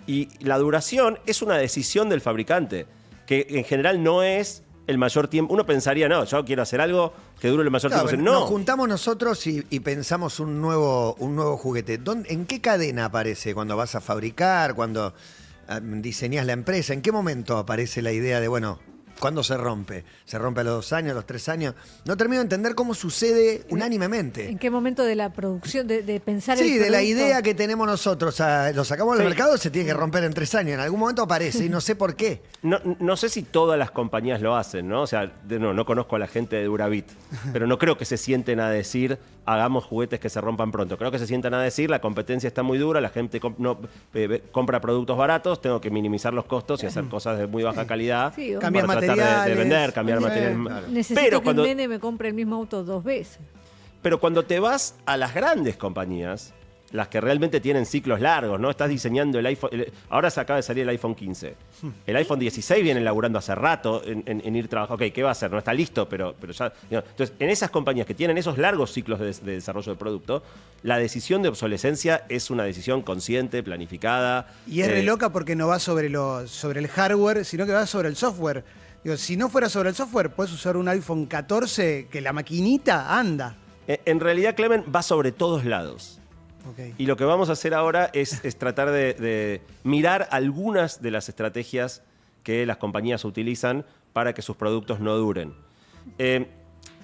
Y 0.08 0.30
la 0.40 0.58
duración 0.58 1.20
es 1.26 1.42
una 1.42 1.58
decisión 1.58 2.08
del 2.10 2.22
fabricante, 2.22 2.86
que 3.26 3.46
en 3.50 3.64
general 3.66 4.02
no 4.04 4.24
es 4.24 4.64
el 4.88 4.98
mayor 4.98 5.28
tiempo. 5.28 5.54
Uno 5.54 5.66
pensaría, 5.66 6.08
no, 6.08 6.24
yo 6.26 6.46
quiero 6.46 6.62
hacer 6.62 6.80
algo 6.82 7.14
que 7.40 7.48
dure 7.48 7.64
el 7.64 7.72
mayor 7.72 7.92
Claro, 7.92 8.08
tiempo. 8.08 8.24
No, 8.26 8.40
Nos 8.42 8.50
juntamos 8.50 8.88
nosotros 8.88 9.46
y, 9.48 9.66
y 9.70 9.80
pensamos 9.80 10.40
un 10.40 10.62
nuevo, 10.62 11.16
un 11.20 11.36
nuevo 11.36 11.58
juguete. 11.58 11.98
¿Dónde- 11.98 12.32
¿En 12.32 12.46
qué 12.46 12.62
cadena 12.62 13.06
aparece 13.06 13.54
cuando 13.54 13.76
vas 13.78 13.96
a 13.96 14.02
fabricar, 14.02 14.76
cuando 14.76 15.14
ah, 15.68 15.80
diseñas 15.82 16.46
la 16.46 16.54
empresa? 16.54 16.94
¿En 16.94 17.02
qué 17.02 17.12
momento 17.12 17.58
aparece 17.58 18.02
la 18.02 18.12
idea 18.12 18.40
de, 18.40 18.48
bueno, 18.48 18.80
¿cuándo 19.20 19.44
se 19.44 19.56
rompe? 19.58 20.04
¿Se 20.26 20.38
rompe 20.38 20.62
a 20.62 20.64
los 20.64 20.74
dos 20.76 20.94
años, 20.94 21.12
a 21.12 21.16
los 21.16 21.26
tres 21.26 21.48
años? 21.50 21.76
No 22.06 22.16
termino 22.18 22.40
de 22.40 22.44
entender 22.44 22.76
cómo 22.76 22.94
sucede 22.94 23.66
unánimemente. 23.70 24.50
¿En 24.50 24.58
qué 24.58 24.70
momento 24.70 25.04
de 25.04 25.16
la 25.16 25.32
producción, 25.34 25.88
de, 25.88 26.02
de 26.04 26.20
pensar 26.20 26.58
Sí, 26.58 26.76
el 26.78 26.84
de 26.84 26.90
la 26.90 27.02
idea 27.04 27.42
que 27.42 27.54
tenemos 27.54 27.88
nosotros, 27.88 28.40
a- 28.42 28.72
lo 28.72 28.84
sacamos 28.84 29.18
del 29.18 29.26
Sí. 29.28 29.30
mercado, 29.30 29.58
se 29.58 29.70
tiene 29.72 29.88
que 29.88 29.94
romper 29.94 30.24
en 30.24 30.34
tres 30.34 30.54
años. 30.56 30.74
En 30.76 30.80
algún 30.80 31.00
momento 31.00 31.22
aparece 31.24 31.66
y 31.66 31.70
no 31.70 31.82
sé 31.82 31.96
por 31.96 32.16
qué. 32.16 32.42
No, 32.66 32.80
no 33.00 33.16
sé 33.16 33.30
si 33.30 33.44
todas 33.44 33.78
las 33.78 33.92
compañías 33.92 34.42
lo 34.42 34.56
hacen, 34.56 34.88
¿no? 34.88 35.04
O 35.04 35.08
sea, 35.08 35.32
de- 35.44 35.60
no, 35.60 35.74
no 35.74 35.86
conozco 35.86 36.16
a 36.16 36.20
la 36.20 36.28
gente 36.28 36.56
de 36.56 36.64
Duravit, 36.64 37.06
pero 37.54 37.68
no 37.68 37.78
creo 37.78 37.96
que 37.98 38.06
se 38.06 38.18
sienten 38.18 38.60
a 38.60 38.70
decir, 38.72 39.20
hagamos 39.46 39.84
juguetes 39.86 40.20
que 40.20 40.30
se 40.30 40.42
rompan 40.42 40.72
pronto. 40.72 40.98
Creo 40.98 41.12
que 41.12 41.20
se 41.20 41.28
sientan 41.28 41.54
a 41.54 41.62
decir, 41.62 41.90
la 41.90 42.00
competencia 42.02 42.48
está 42.48 42.64
muy 42.64 42.78
dura, 42.78 43.00
la 43.02 43.10
gente 43.10 43.40
no, 43.58 43.80
eh, 44.14 44.44
compra 44.52 44.82
productos 44.82 45.18
baratos, 45.18 45.62
tengo 45.62 45.80
que 45.82 45.90
minimizar 45.92 46.34
los 46.34 46.46
costos 46.46 46.82
y 46.84 46.88
hacer 46.88 47.06
cosas 47.06 47.38
de 47.38 47.48
muy 47.48 47.64
baja 47.64 47.86
calidad 47.86 48.34
Sí, 48.36 48.50
para 48.50 48.60
Cambiar 48.60 48.86
tratar 48.88 49.48
de- 49.48 49.56
vender, 49.56 49.94
cambiar 49.94 50.18
Sí, 50.20 50.24
materiales. 50.24 50.58
claro. 50.66 50.88
Necesito 50.88 51.22
Pero 51.22 51.40
que 51.40 51.44
cuando, 51.44 51.62
un 51.64 51.68
nene 51.70 51.88
me 51.88 52.00
compre 52.00 52.28
el 52.30 52.34
mismo 52.34 52.56
auto 52.56 52.84
dos 52.84 53.04
veces. 53.04 53.40
pero 54.02 54.20
cuando 54.20 54.44
te 54.44 54.60
vas 54.60 54.96
a 55.06 55.18
las 55.18 55.34
grandes 55.34 55.78
compañías, 55.78 56.54
las 56.92 57.08
que 57.10 57.20
realmente 57.20 57.60
tienen 57.60 57.86
ciclos 57.86 58.22
largos, 58.22 58.60
¿no? 58.60 58.70
Estás 58.70 58.90
diseñando 58.90 59.38
el 59.40 59.46
iPhone. 59.48 59.70
el- 59.74 59.92
ahora 60.10 60.30
se 60.30 60.40
acaba 60.40 60.58
de 60.58 60.64
salir 60.64 60.84
el 60.84 60.90
iPhone 60.90 61.16
15. 61.16 61.56
El 62.06 62.16
iPhone 62.16 62.40
16 62.40 62.84
viene 62.84 63.02
laburando 63.02 63.40
hace 63.40 63.54
rato 63.56 64.02
en, 64.06 64.24
en- 64.28 64.42
en 64.46 64.56
ir 64.56 64.68
trabajando. 64.68 65.04
Ok, 65.06 65.12
¿qué 65.14 65.24
va 65.24 65.30
a 65.30 65.32
hacer? 65.34 65.52
No 65.52 65.58
está 65.58 65.74
listo, 65.74 66.08
pero, 66.08 66.36
pero 66.40 66.54
ya. 66.54 66.72
Entonces, 66.90 67.34
en 67.40 67.50
esas 67.50 67.70
compañías 67.70 68.06
que 68.08 68.14
tienen 68.14 68.38
esos 68.38 68.58
largos 68.58 68.92
ciclos 68.94 69.20
de, 69.20 69.34
de 69.34 69.52
desarrollo 69.54 69.92
de 69.92 69.98
producto, 69.98 70.44
la 70.84 70.98
decisión 70.98 71.42
de 71.42 71.50
obsolescencia 71.50 72.26
es 72.30 72.50
una 72.50 72.64
decisión 72.64 73.02
consciente, 73.02 73.62
planificada. 73.64 74.48
Y 74.68 74.82
es 74.82 74.88
eh, 74.88 74.92
re 74.92 75.04
loca 75.04 75.32
porque 75.32 75.56
no 75.56 75.68
va 75.68 75.80
sobre, 75.80 76.10
lo, 76.10 76.48
sobre 76.48 76.80
el 76.80 76.88
hardware, 76.88 77.44
sino 77.46 77.66
que 77.66 77.74
va 77.74 77.86
sobre 77.88 78.08
el 78.10 78.16
software. 78.16 78.64
Digo, 79.04 79.18
si 79.18 79.36
no 79.38 79.50
fuera 79.50 79.70
sobre 79.70 79.90
el 79.90 79.96
software, 79.96 80.30
puedes 80.32 80.52
usar 80.54 80.78
un 80.78 80.88
iPhone 80.88 81.26
14 81.26 82.08
que 82.10 82.22
la 82.22 82.32
maquinita 82.32 83.18
anda. 83.18 83.56
En, 83.88 84.00
en 84.06 84.20
realidad, 84.20 84.56
Clemen 84.56 84.84
va 84.96 85.02
sobre 85.04 85.32
todos 85.32 85.66
lados. 85.66 86.20
Ok. 86.72 86.96
Y 86.98 87.06
lo 87.06 87.16
que 87.18 87.26
vamos 87.26 87.50
a 87.50 87.54
hacer 87.54 87.74
ahora 87.74 88.10
es, 88.14 88.44
es 88.44 88.56
tratar 88.58 88.92
de, 88.92 89.14
de 89.14 89.62
mirar 89.84 90.28
algunas 90.32 91.02
de 91.02 91.12
las 91.12 91.30
estrategias 91.30 92.02
que 92.44 92.66
las 92.66 92.78
compañías 92.78 93.26
utilizan 93.26 93.86
para 94.14 94.34
que 94.34 94.42
sus 94.42 94.56
productos 94.56 95.00
no 95.00 95.16
duren. 95.18 95.54
Eh, 96.18 96.48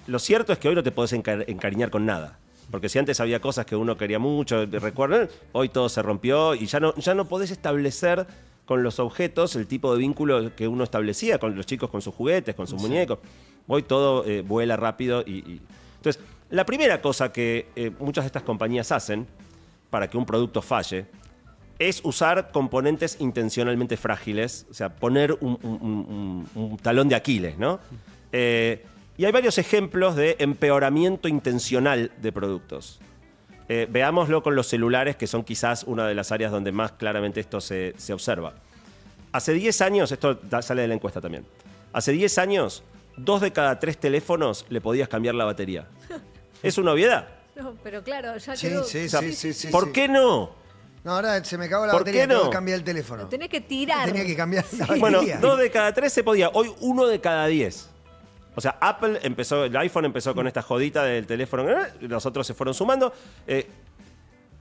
lo 0.06 0.18
cierto 0.18 0.52
es 0.52 0.58
que 0.58 0.68
hoy 0.68 0.74
no 0.74 0.82
te 0.82 0.90
podés 0.92 1.12
encar- 1.12 1.44
encariñar 1.48 1.90
con 1.90 2.06
nada. 2.06 2.38
Porque 2.70 2.88
si 2.88 2.98
antes 2.98 3.20
había 3.20 3.40
cosas 3.40 3.66
que 3.66 3.76
uno 3.76 3.96
quería 3.96 4.18
mucho, 4.18 4.64
recuerden, 4.66 5.28
hoy 5.52 5.68
todo 5.68 5.88
se 5.88 6.00
rompió 6.00 6.54
y 6.54 6.66
ya 6.66 6.80
no, 6.80 6.94
ya 6.96 7.14
no 7.14 7.28
podés 7.28 7.50
establecer 7.50 8.26
con 8.64 8.82
los 8.82 8.98
objetos 9.00 9.56
el 9.56 9.66
tipo 9.66 9.92
de 9.92 9.98
vínculo 9.98 10.54
que 10.56 10.68
uno 10.68 10.84
establecía 10.84 11.38
con 11.38 11.54
los 11.56 11.66
chicos, 11.66 11.90
con 11.90 12.00
sus 12.00 12.14
juguetes, 12.14 12.54
con 12.54 12.66
sus 12.66 12.80
muñecos. 12.80 13.18
Hoy 13.66 13.82
todo 13.82 14.24
eh, 14.24 14.40
vuela 14.42 14.76
rápido 14.76 15.22
y, 15.26 15.38
y- 15.38 15.60
Entonces, 15.96 16.22
la 16.50 16.64
primera 16.64 17.02
cosa 17.02 17.32
que 17.32 17.66
eh, 17.76 17.90
muchas 17.98 18.24
de 18.24 18.26
estas 18.26 18.42
compañías 18.44 18.90
hacen 18.92 19.26
para 19.92 20.08
que 20.08 20.16
un 20.16 20.24
producto 20.24 20.62
falle 20.62 21.04
es 21.78 22.00
usar 22.02 22.50
componentes 22.50 23.16
intencionalmente 23.20 23.98
frágiles, 23.98 24.66
o 24.70 24.74
sea, 24.74 24.88
poner 24.96 25.32
un, 25.40 25.58
un- 25.62 26.46
un- 26.54 26.62
un 26.62 26.76
talón 26.78 27.08
de 27.10 27.14
Aquiles, 27.14 27.58
¿no? 27.58 27.78
Eh, 28.32 28.84
y 29.18 29.26
hay 29.26 29.32
varios 29.32 29.58
ejemplos 29.58 30.16
de 30.16 30.36
empeoramiento 30.38 31.28
intencional 31.28 32.10
de 32.22 32.32
productos. 32.32 33.00
Eh, 33.68 33.86
veámoslo 33.90 34.42
con 34.42 34.54
los 34.56 34.66
celulares, 34.66 35.16
que 35.16 35.26
son 35.26 35.44
quizás 35.44 35.84
una 35.84 36.06
de 36.06 36.14
las 36.14 36.32
áreas 36.32 36.50
donde 36.52 36.72
más 36.72 36.92
claramente 36.92 37.40
esto 37.40 37.60
se, 37.60 37.92
se 37.98 38.14
observa. 38.14 38.54
Hace 39.32 39.52
10 39.52 39.80
años, 39.82 40.10
esto 40.12 40.40
sale 40.62 40.82
de 40.82 40.88
la 40.88 40.94
encuesta 40.94 41.20
también, 41.20 41.44
hace 41.92 42.12
10 42.12 42.38
años, 42.38 42.82
dos 43.18 43.40
de 43.42 43.50
cada 43.52 43.78
tres 43.78 43.98
teléfonos 43.98 44.64
le 44.70 44.80
podías 44.80 45.08
cambiar 45.08 45.34
la 45.34 45.44
batería. 45.44 45.86
¿Es 46.62 46.78
una 46.78 46.92
obviedad? 46.92 47.28
No, 47.56 47.74
pero 47.82 48.02
claro, 48.02 48.36
ya 48.38 48.56
Sí, 48.56 48.68
quedó. 48.68 48.84
sí, 48.84 49.04
O 49.06 49.08
sea, 49.08 49.20
sí, 49.20 49.32
sí, 49.34 49.52
sí. 49.52 49.68
¿Por 49.68 49.92
qué 49.92 50.08
no? 50.08 50.50
No, 51.04 51.12
ahora 51.14 51.42
se 51.44 51.58
me 51.58 51.64
acabó 51.66 51.84
la 51.86 51.92
¿Por 51.92 52.02
batería, 52.02 52.22
qué 52.22 52.28
tengo 52.28 52.44
no? 52.44 52.50
que 52.50 52.54
cambiar 52.54 52.78
el 52.78 52.84
teléfono. 52.84 53.22
Lo 53.24 53.28
tenés 53.28 53.48
que 53.48 53.60
tirar. 53.60 54.06
Tenía 54.06 54.24
que 54.24 54.36
cambiar 54.36 54.64
la 54.72 54.78
batería. 54.86 55.00
Bueno, 55.00 55.20
dos 55.40 55.58
de 55.58 55.70
cada 55.70 55.92
tres 55.92 56.12
se 56.12 56.22
podía. 56.22 56.48
Hoy 56.50 56.72
uno 56.80 57.06
de 57.06 57.20
cada 57.20 57.46
diez. 57.48 57.88
O 58.54 58.60
sea, 58.60 58.76
Apple 58.80 59.18
empezó, 59.22 59.64
el 59.64 59.76
iPhone 59.76 60.04
empezó 60.04 60.34
con 60.34 60.46
esta 60.46 60.62
jodita 60.62 61.02
del 61.04 61.26
teléfono, 61.26 61.68
¿eh? 61.70 61.88
los 62.00 62.24
otros 62.26 62.46
se 62.46 62.54
fueron 62.54 62.74
sumando. 62.74 63.12
Eh, 63.46 63.66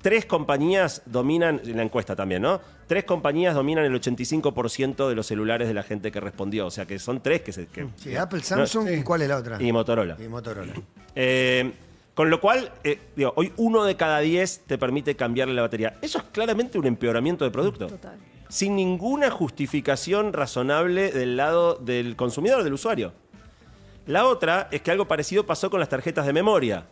tres 0.02 0.26
compañías 0.26 1.02
dominan, 1.06 1.62
en 1.64 1.78
la 1.78 1.84
encuesta 1.84 2.16
también, 2.16 2.42
¿no? 2.42 2.60
Tres 2.88 3.04
compañías 3.04 3.54
dominan 3.54 3.86
el 3.86 3.94
85% 4.02 5.10
de 5.10 5.16
los 5.16 5.28
celulares 5.28 5.68
de 5.68 5.74
la 5.74 5.84
gente 5.84 6.12
que 6.12 6.20
respondió. 6.20 6.66
O 6.68 6.72
sea, 6.72 6.86
que 6.86 6.98
son 7.00 7.22
tres 7.22 7.42
que 7.42 7.52
se... 7.52 7.68
que- 7.68 7.88
Sí, 7.98 8.16
Apple, 8.16 8.42
Samsung, 8.42 8.88
Sí. 8.88 8.94
¿y 8.96 9.04
cuál 9.04 9.22
es 9.22 9.28
la 9.30 9.38
otra? 9.38 9.62
y 9.62 9.72
Motorola. 9.72 10.18
Y 10.20 10.28
Motorola. 10.28 10.74
Eh, 11.14 11.72
con 12.14 12.30
lo 12.30 12.42
cual, 12.42 12.72
eh, 12.84 13.00
digo, 13.16 13.34
hoy 13.36 13.54
uno 13.58 13.84
de 13.84 13.96
cada 13.96 14.20
diez 14.20 14.62
te 14.68 14.78
permite 14.78 15.16
cambiarle 15.16 15.54
la 15.54 15.62
batería. 15.62 15.98
Eso 16.02 16.18
es 16.18 16.26
claramente 16.26 16.78
un 16.78 16.86
empeoramiento 16.86 17.46
de 17.46 17.52
producto. 17.52 17.88
Total. 17.88 18.18
Sin 18.50 18.76
ninguna 18.76 19.32
justificación 19.32 20.34
razonable 20.34 21.12
del 21.12 21.38
lado 21.38 21.76
del 21.76 22.16
consumidor, 22.18 22.64
del 22.64 22.74
usuario. 22.74 23.14
La 24.08 24.26
otra 24.26 24.68
es 24.72 24.82
que 24.82 24.92
algo 24.92 25.08
parecido 25.08 25.46
pasó 25.46 25.70
con 25.70 25.80
las 25.80 25.88
tarjetas 25.88 26.26
de 26.26 26.34
memoria. 26.34 26.86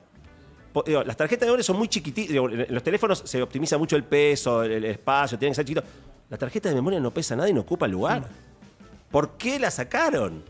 Digo, 0.85 1.04
las 1.04 1.18
tarjetas 1.18 1.42
de 1.42 1.47
memoria 1.47 1.64
son 1.64 1.78
muy 1.78 1.90
chiquititas. 1.90 2.33
En 2.33 2.73
los 2.73 2.83
teléfonos 2.83 3.23
se 3.26 3.42
optimiza 3.42 3.78
mucho 3.78 3.97
el 3.97 4.06
peso, 4.06 4.64
el, 4.64 4.71
el 4.71 4.85
espacio, 4.85 5.38
tienen 5.38 5.52
que 5.52 5.56
ser 5.56 5.66
chiquitos. 5.66 5.83
La 6.30 6.38
tarjeta 6.38 6.69
de 6.69 6.76
memoria 6.76 6.99
no 6.99 7.11
pesa 7.11 7.35
nada 7.35 7.49
y 7.49 7.54
no 7.54 7.61
ocupa 7.61 7.88
lugar. 7.88 8.23
¿Por 9.11 9.31
qué 9.31 9.59
la 9.59 9.71
sacaron? 9.71 10.44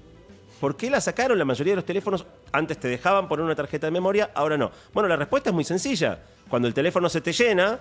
¿Por 0.59 0.75
qué 0.75 0.89
la 0.89 0.99
sacaron? 0.99 1.37
La 1.37 1.45
mayoría 1.45 1.71
de 1.73 1.77
los 1.77 1.85
teléfonos 1.85 2.25
antes 2.51 2.77
te 2.79 2.87
dejaban 2.87 3.27
poner 3.27 3.45
una 3.45 3.55
tarjeta 3.55 3.87
de 3.87 3.91
memoria, 3.91 4.31
ahora 4.33 4.57
no. 4.57 4.71
Bueno, 4.93 5.07
la 5.07 5.15
respuesta 5.15 5.49
es 5.49 5.53
muy 5.53 5.63
sencilla. 5.63 6.19
Cuando 6.49 6.67
el 6.67 6.73
teléfono 6.73 7.07
se 7.09 7.21
te 7.21 7.31
llena, 7.31 7.79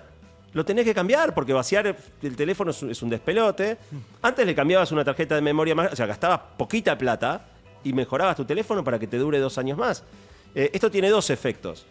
lo 0.53 0.63
tenés 0.65 0.85
que 0.85 0.93
cambiar 0.93 1.33
porque 1.33 1.51
vaciar 1.53 1.87
el- 1.87 1.95
el 2.23 2.35
teléfono 2.35 2.71
es 2.71 2.81
un, 2.81 2.89
es 2.91 3.01
un 3.01 3.09
despelote. 3.09 3.77
Antes 4.21 4.45
le 4.45 4.55
cambiabas 4.55 4.91
una 4.91 5.03
tarjeta 5.03 5.35
de 5.35 5.41
memoria 5.41 5.75
más, 5.75 5.91
o 5.91 5.95
sea, 5.95 6.05
gastabas 6.05 6.39
poquita 6.57 6.97
plata 6.97 7.45
y 7.83 7.91
mejorabas 7.93 8.35
tu 8.35 8.45
teléfono 8.45 8.83
para 8.83 8.97
que 8.97 9.07
te 9.07 9.17
dure 9.17 9.39
dos 9.39 9.57
años 9.57 9.77
más. 9.77 10.03
Eh, 10.55 10.69
esto 10.73 10.89
tiene 10.89 11.09
dos 11.09 11.29
efectos. 11.29 11.85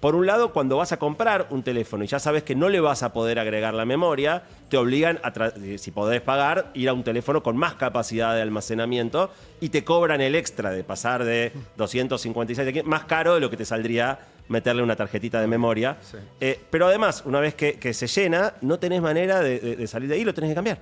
Por 0.00 0.14
un 0.14 0.26
lado, 0.26 0.52
cuando 0.52 0.76
vas 0.76 0.92
a 0.92 0.98
comprar 0.98 1.48
un 1.50 1.64
teléfono 1.64 2.04
y 2.04 2.06
ya 2.06 2.20
sabes 2.20 2.44
que 2.44 2.54
no 2.54 2.68
le 2.68 2.78
vas 2.78 3.02
a 3.02 3.12
poder 3.12 3.40
agregar 3.40 3.74
la 3.74 3.84
memoria, 3.84 4.44
te 4.68 4.76
obligan, 4.76 5.18
a 5.24 5.32
eh, 5.60 5.76
si 5.76 5.90
podés 5.90 6.20
pagar, 6.20 6.70
ir 6.74 6.88
a 6.88 6.92
un 6.92 7.02
teléfono 7.02 7.42
con 7.42 7.56
más 7.56 7.74
capacidad 7.74 8.34
de 8.36 8.42
almacenamiento 8.42 9.32
y 9.60 9.70
te 9.70 9.82
cobran 9.82 10.20
el 10.20 10.36
extra 10.36 10.70
de 10.70 10.84
pasar 10.84 11.24
de 11.24 11.52
256 11.76 12.64
de 12.64 12.78
aquí, 12.80 12.88
más 12.88 13.04
caro 13.06 13.34
de 13.34 13.40
lo 13.40 13.50
que 13.50 13.56
te 13.56 13.64
saldría 13.64 14.20
meterle 14.48 14.82
una 14.84 14.94
tarjetita 14.94 15.40
de 15.40 15.48
memoria. 15.48 15.96
Eh, 16.40 16.60
pero 16.70 16.86
además, 16.86 17.24
una 17.26 17.40
vez 17.40 17.54
que, 17.56 17.74
que 17.80 17.92
se 17.92 18.06
llena, 18.06 18.54
no 18.60 18.78
tenés 18.78 19.02
manera 19.02 19.40
de, 19.40 19.58
de- 19.58 19.76
de 19.76 19.86
salir 19.88 20.08
de 20.08 20.14
ahí, 20.14 20.24
lo 20.24 20.32
tenés 20.32 20.50
que 20.50 20.54
cambiar. 20.54 20.78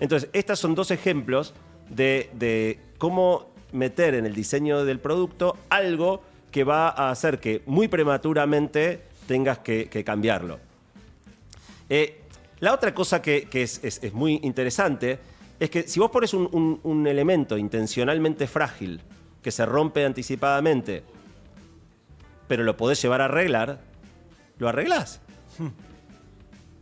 Entonces, 0.00 0.30
estos 0.32 0.58
son 0.58 0.74
dos 0.74 0.90
ejemplos 0.90 1.52
de, 1.90 2.30
de 2.32 2.80
cómo 2.96 3.50
meter 3.72 4.14
en 4.14 4.24
el 4.24 4.34
diseño 4.34 4.84
del 4.86 5.00
producto 5.00 5.56
algo 5.68 6.22
que 6.50 6.64
va 6.64 6.88
a 6.88 7.10
hacer 7.10 7.38
que 7.40 7.62
muy 7.66 7.88
prematuramente 7.88 9.02
tengas 9.26 9.58
que, 9.58 9.88
que 9.88 10.04
cambiarlo. 10.04 10.58
Eh, 11.88 12.22
la 12.60 12.72
otra 12.74 12.94
cosa 12.94 13.20
que, 13.22 13.44
que 13.48 13.62
es, 13.62 13.82
es- 13.84 14.02
es 14.02 14.12
muy 14.12 14.40
interesante 14.42 15.18
es 15.60 15.70
que 15.70 15.82
si 15.88 16.00
vos 16.00 16.10
pones 16.10 16.34
un, 16.34 16.48
un- 16.52 16.80
un 16.82 17.06
elemento 17.06 17.56
intencionalmente 17.58 18.46
frágil 18.46 19.00
que 19.42 19.50
se 19.50 19.64
rompe 19.66 20.04
anticipadamente, 20.04 21.02
pero 22.48 22.62
lo 22.64 22.76
podés 22.76 23.00
llevar 23.02 23.20
a 23.20 23.26
arreglar, 23.26 23.80
lo 24.58 24.68
arreglás. 24.68 25.20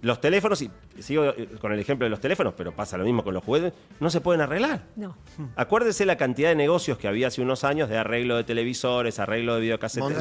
Los 0.03 0.21
teléfonos, 0.21 0.63
y 0.63 0.71
sigo 1.03 1.25
eh, 1.27 1.49
con 1.61 1.73
el 1.73 1.79
ejemplo 1.81 2.05
de 2.07 2.11
los 2.11 2.21
teléfonos, 2.21 2.55
pero 2.57 2.73
pasa 2.75 2.97
lo 2.97 3.05
mismo 3.05 3.23
con 3.25 3.35
los 3.35 3.43
juguetes, 3.45 3.73
no 4.01 4.11
se 4.11 4.21
pueden 4.21 4.41
arreglar. 4.41 4.83
No. 4.97 5.17
Acuérdese 5.57 6.05
la 6.07 6.17
cantidad 6.17 6.49
de 6.51 6.57
negocios 6.57 6.99
que 6.99 7.09
había 7.09 7.29
hace 7.29 7.41
unos 7.43 7.65
años 7.65 7.89
de 7.89 7.99
arreglo 7.99 8.37
de 8.37 8.45
televisores, 8.45 9.19
arreglo 9.19 9.55
de 9.57 9.61
videocasetes. 9.63 10.17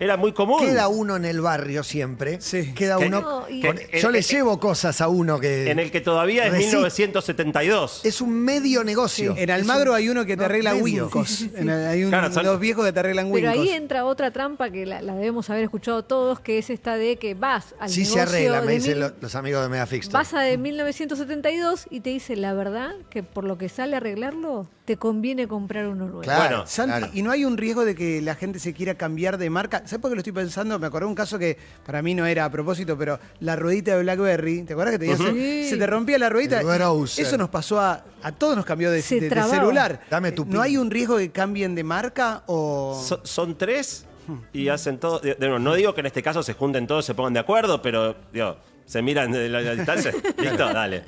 Era 0.00 0.16
muy 0.16 0.32
común. 0.32 0.60
Queda 0.60 0.88
uno 0.88 1.16
en 1.16 1.24
el 1.24 1.40
barrio 1.40 1.82
siempre. 1.82 2.40
Sí. 2.40 2.72
Queda 2.74 2.96
Que- 2.98 3.06
uno. 3.06 3.20
No, 3.20 3.48
y- 3.48 3.60
con- 3.62 3.76
que- 3.76 4.00
yo 4.00 4.10
le 4.10 4.22
llevo 4.22 4.58
cosas 4.60 5.00
a 5.00 5.08
uno 5.08 5.38
que. 5.40 5.70
En 5.70 5.78
el 5.78 5.90
que 5.90 6.00
todavía 6.00 6.44
es 6.46 6.52
Resiste. 6.52 6.76
1972. 6.76 8.04
Es 8.04 8.20
un 8.20 8.32
medio 8.32 8.84
negocio. 8.84 9.34
En 9.36 9.50
Almagro 9.50 9.92
un- 9.92 9.96
hay 9.96 10.08
uno 10.08 10.24
que 10.24 10.32
te 10.36 10.40
no, 10.40 10.44
arregla. 10.46 10.74
Wincos. 10.74 11.46
Hay 11.88 12.04
un- 12.04 12.10
Claro, 12.10 12.32
son- 12.32 12.44
dos 12.44 12.60
viejos 12.60 12.84
que 12.84 12.92
te 12.92 13.00
arreglan 13.00 13.30
Pero 13.32 13.48
Wincos. 13.50 13.52
ahí 13.52 13.68
entra 13.70 14.04
otra 14.04 14.30
trampa 14.30 14.70
que 14.70 14.86
la, 14.86 15.02
la 15.02 15.14
debemos 15.14 15.48
haber 15.50 15.64
escuchado 15.64 16.04
todos, 16.04 16.40
que 16.40 16.58
es 16.58 16.70
esta 16.70 16.96
de 16.96 17.16
que 17.16 17.34
vas 17.34 17.74
al 17.78 17.88
Sí 17.90 18.04
se 18.04 18.16
negocio 18.16 18.22
arregla, 18.36 18.60
me 18.60 18.66
de 18.66 18.72
dicen 18.74 18.92
mil- 18.92 19.00
lo- 19.00 19.12
los 19.20 19.34
amigos 19.34 19.62
de 19.62 19.68
Megafix. 19.68 20.08
Vas 20.14 20.32
a 20.32 20.40
de 20.40 20.56
1972 20.58 21.86
y 21.90 22.00
te 22.00 22.10
dice 22.10 22.36
la 22.36 22.54
verdad 22.54 22.92
que 23.10 23.22
por 23.22 23.44
lo 23.44 23.58
que 23.58 23.68
sale 23.68 23.94
a 23.94 23.98
arreglarlo, 23.98 24.66
te 24.84 24.96
conviene 24.96 25.48
comprar 25.48 25.86
uno 25.88 26.04
nuevo. 26.06 26.20
Claro, 26.20 26.40
Bueno, 26.56 26.66
Santi, 26.66 26.98
claro. 26.98 27.12
y 27.14 27.22
no 27.22 27.30
hay 27.30 27.44
un 27.44 27.56
riesgo 27.56 27.84
de 27.84 27.94
que 27.94 28.20
la 28.22 28.34
gente 28.34 28.58
se 28.58 28.72
quiera 28.74 28.94
cambiar 28.94 29.38
de 29.38 29.50
marca. 29.50 29.78
¿Sabes 29.86 30.00
por 30.00 30.10
qué 30.10 30.14
lo 30.16 30.20
estoy 30.20 30.32
pensando? 30.32 30.78
Me 30.78 30.86
acordé 30.86 31.04
de 31.04 31.08
un 31.08 31.14
caso 31.14 31.38
que 31.38 31.58
para 31.84 32.00
mí 32.02 32.14
no 32.14 32.26
era 32.26 32.44
a 32.44 32.50
propósito, 32.50 32.96
pero 32.96 33.18
la 33.40 33.56
ruedita 33.56 33.96
de 33.96 34.02
BlackBerry, 34.02 34.62
¿te 34.62 34.72
acuerdas 34.74 34.92
que 34.92 34.98
tenías 34.98 35.18
Sí. 35.18 35.68
se 35.68 35.76
te 35.76 35.86
rompía 35.86 36.18
la 36.18 36.28
ruedita? 36.28 36.60
Eso 36.60 37.36
nos 37.36 37.48
pasó 37.50 37.80
a, 37.80 38.04
a 38.22 38.32
todos 38.32 38.56
nos 38.56 38.64
cambió 38.64 38.90
de, 38.90 39.02
Se 39.02 39.16
de- 39.16 39.20
de 39.22 39.28
trababa. 39.30 39.54
celular. 39.54 40.00
Dame 40.10 40.32
tu 40.32 40.44
¿No 40.44 40.50
pin. 40.52 40.60
hay 40.60 40.76
un 40.76 40.90
riesgo 40.90 41.16
de 41.18 41.26
que 41.26 41.32
cambien 41.32 41.74
de 41.74 41.82
marca 41.84 42.42
o 42.46 43.02
So- 43.06 43.20
son 43.24 43.56
tres 43.58 44.06
y 44.52 44.68
hacen 44.68 44.98
todo. 44.98 45.20
no 45.58 45.74
digo 45.74 45.92
que 45.94 46.00
en 46.00 46.06
este 46.06 46.22
caso 46.22 46.42
se 46.42 46.54
junten 46.54 46.86
todos, 46.86 47.04
se 47.04 47.14
pongan 47.14 47.32
de 47.34 47.40
acuerdo, 47.40 47.82
pero 47.82 48.14
digo, 48.32 48.56
se 48.86 49.00
miran 49.02 49.32
de 49.32 49.48
la, 49.48 49.60
la 49.60 49.74
distancia. 49.74 50.12
Listo, 50.38 50.72
dale. 50.72 51.02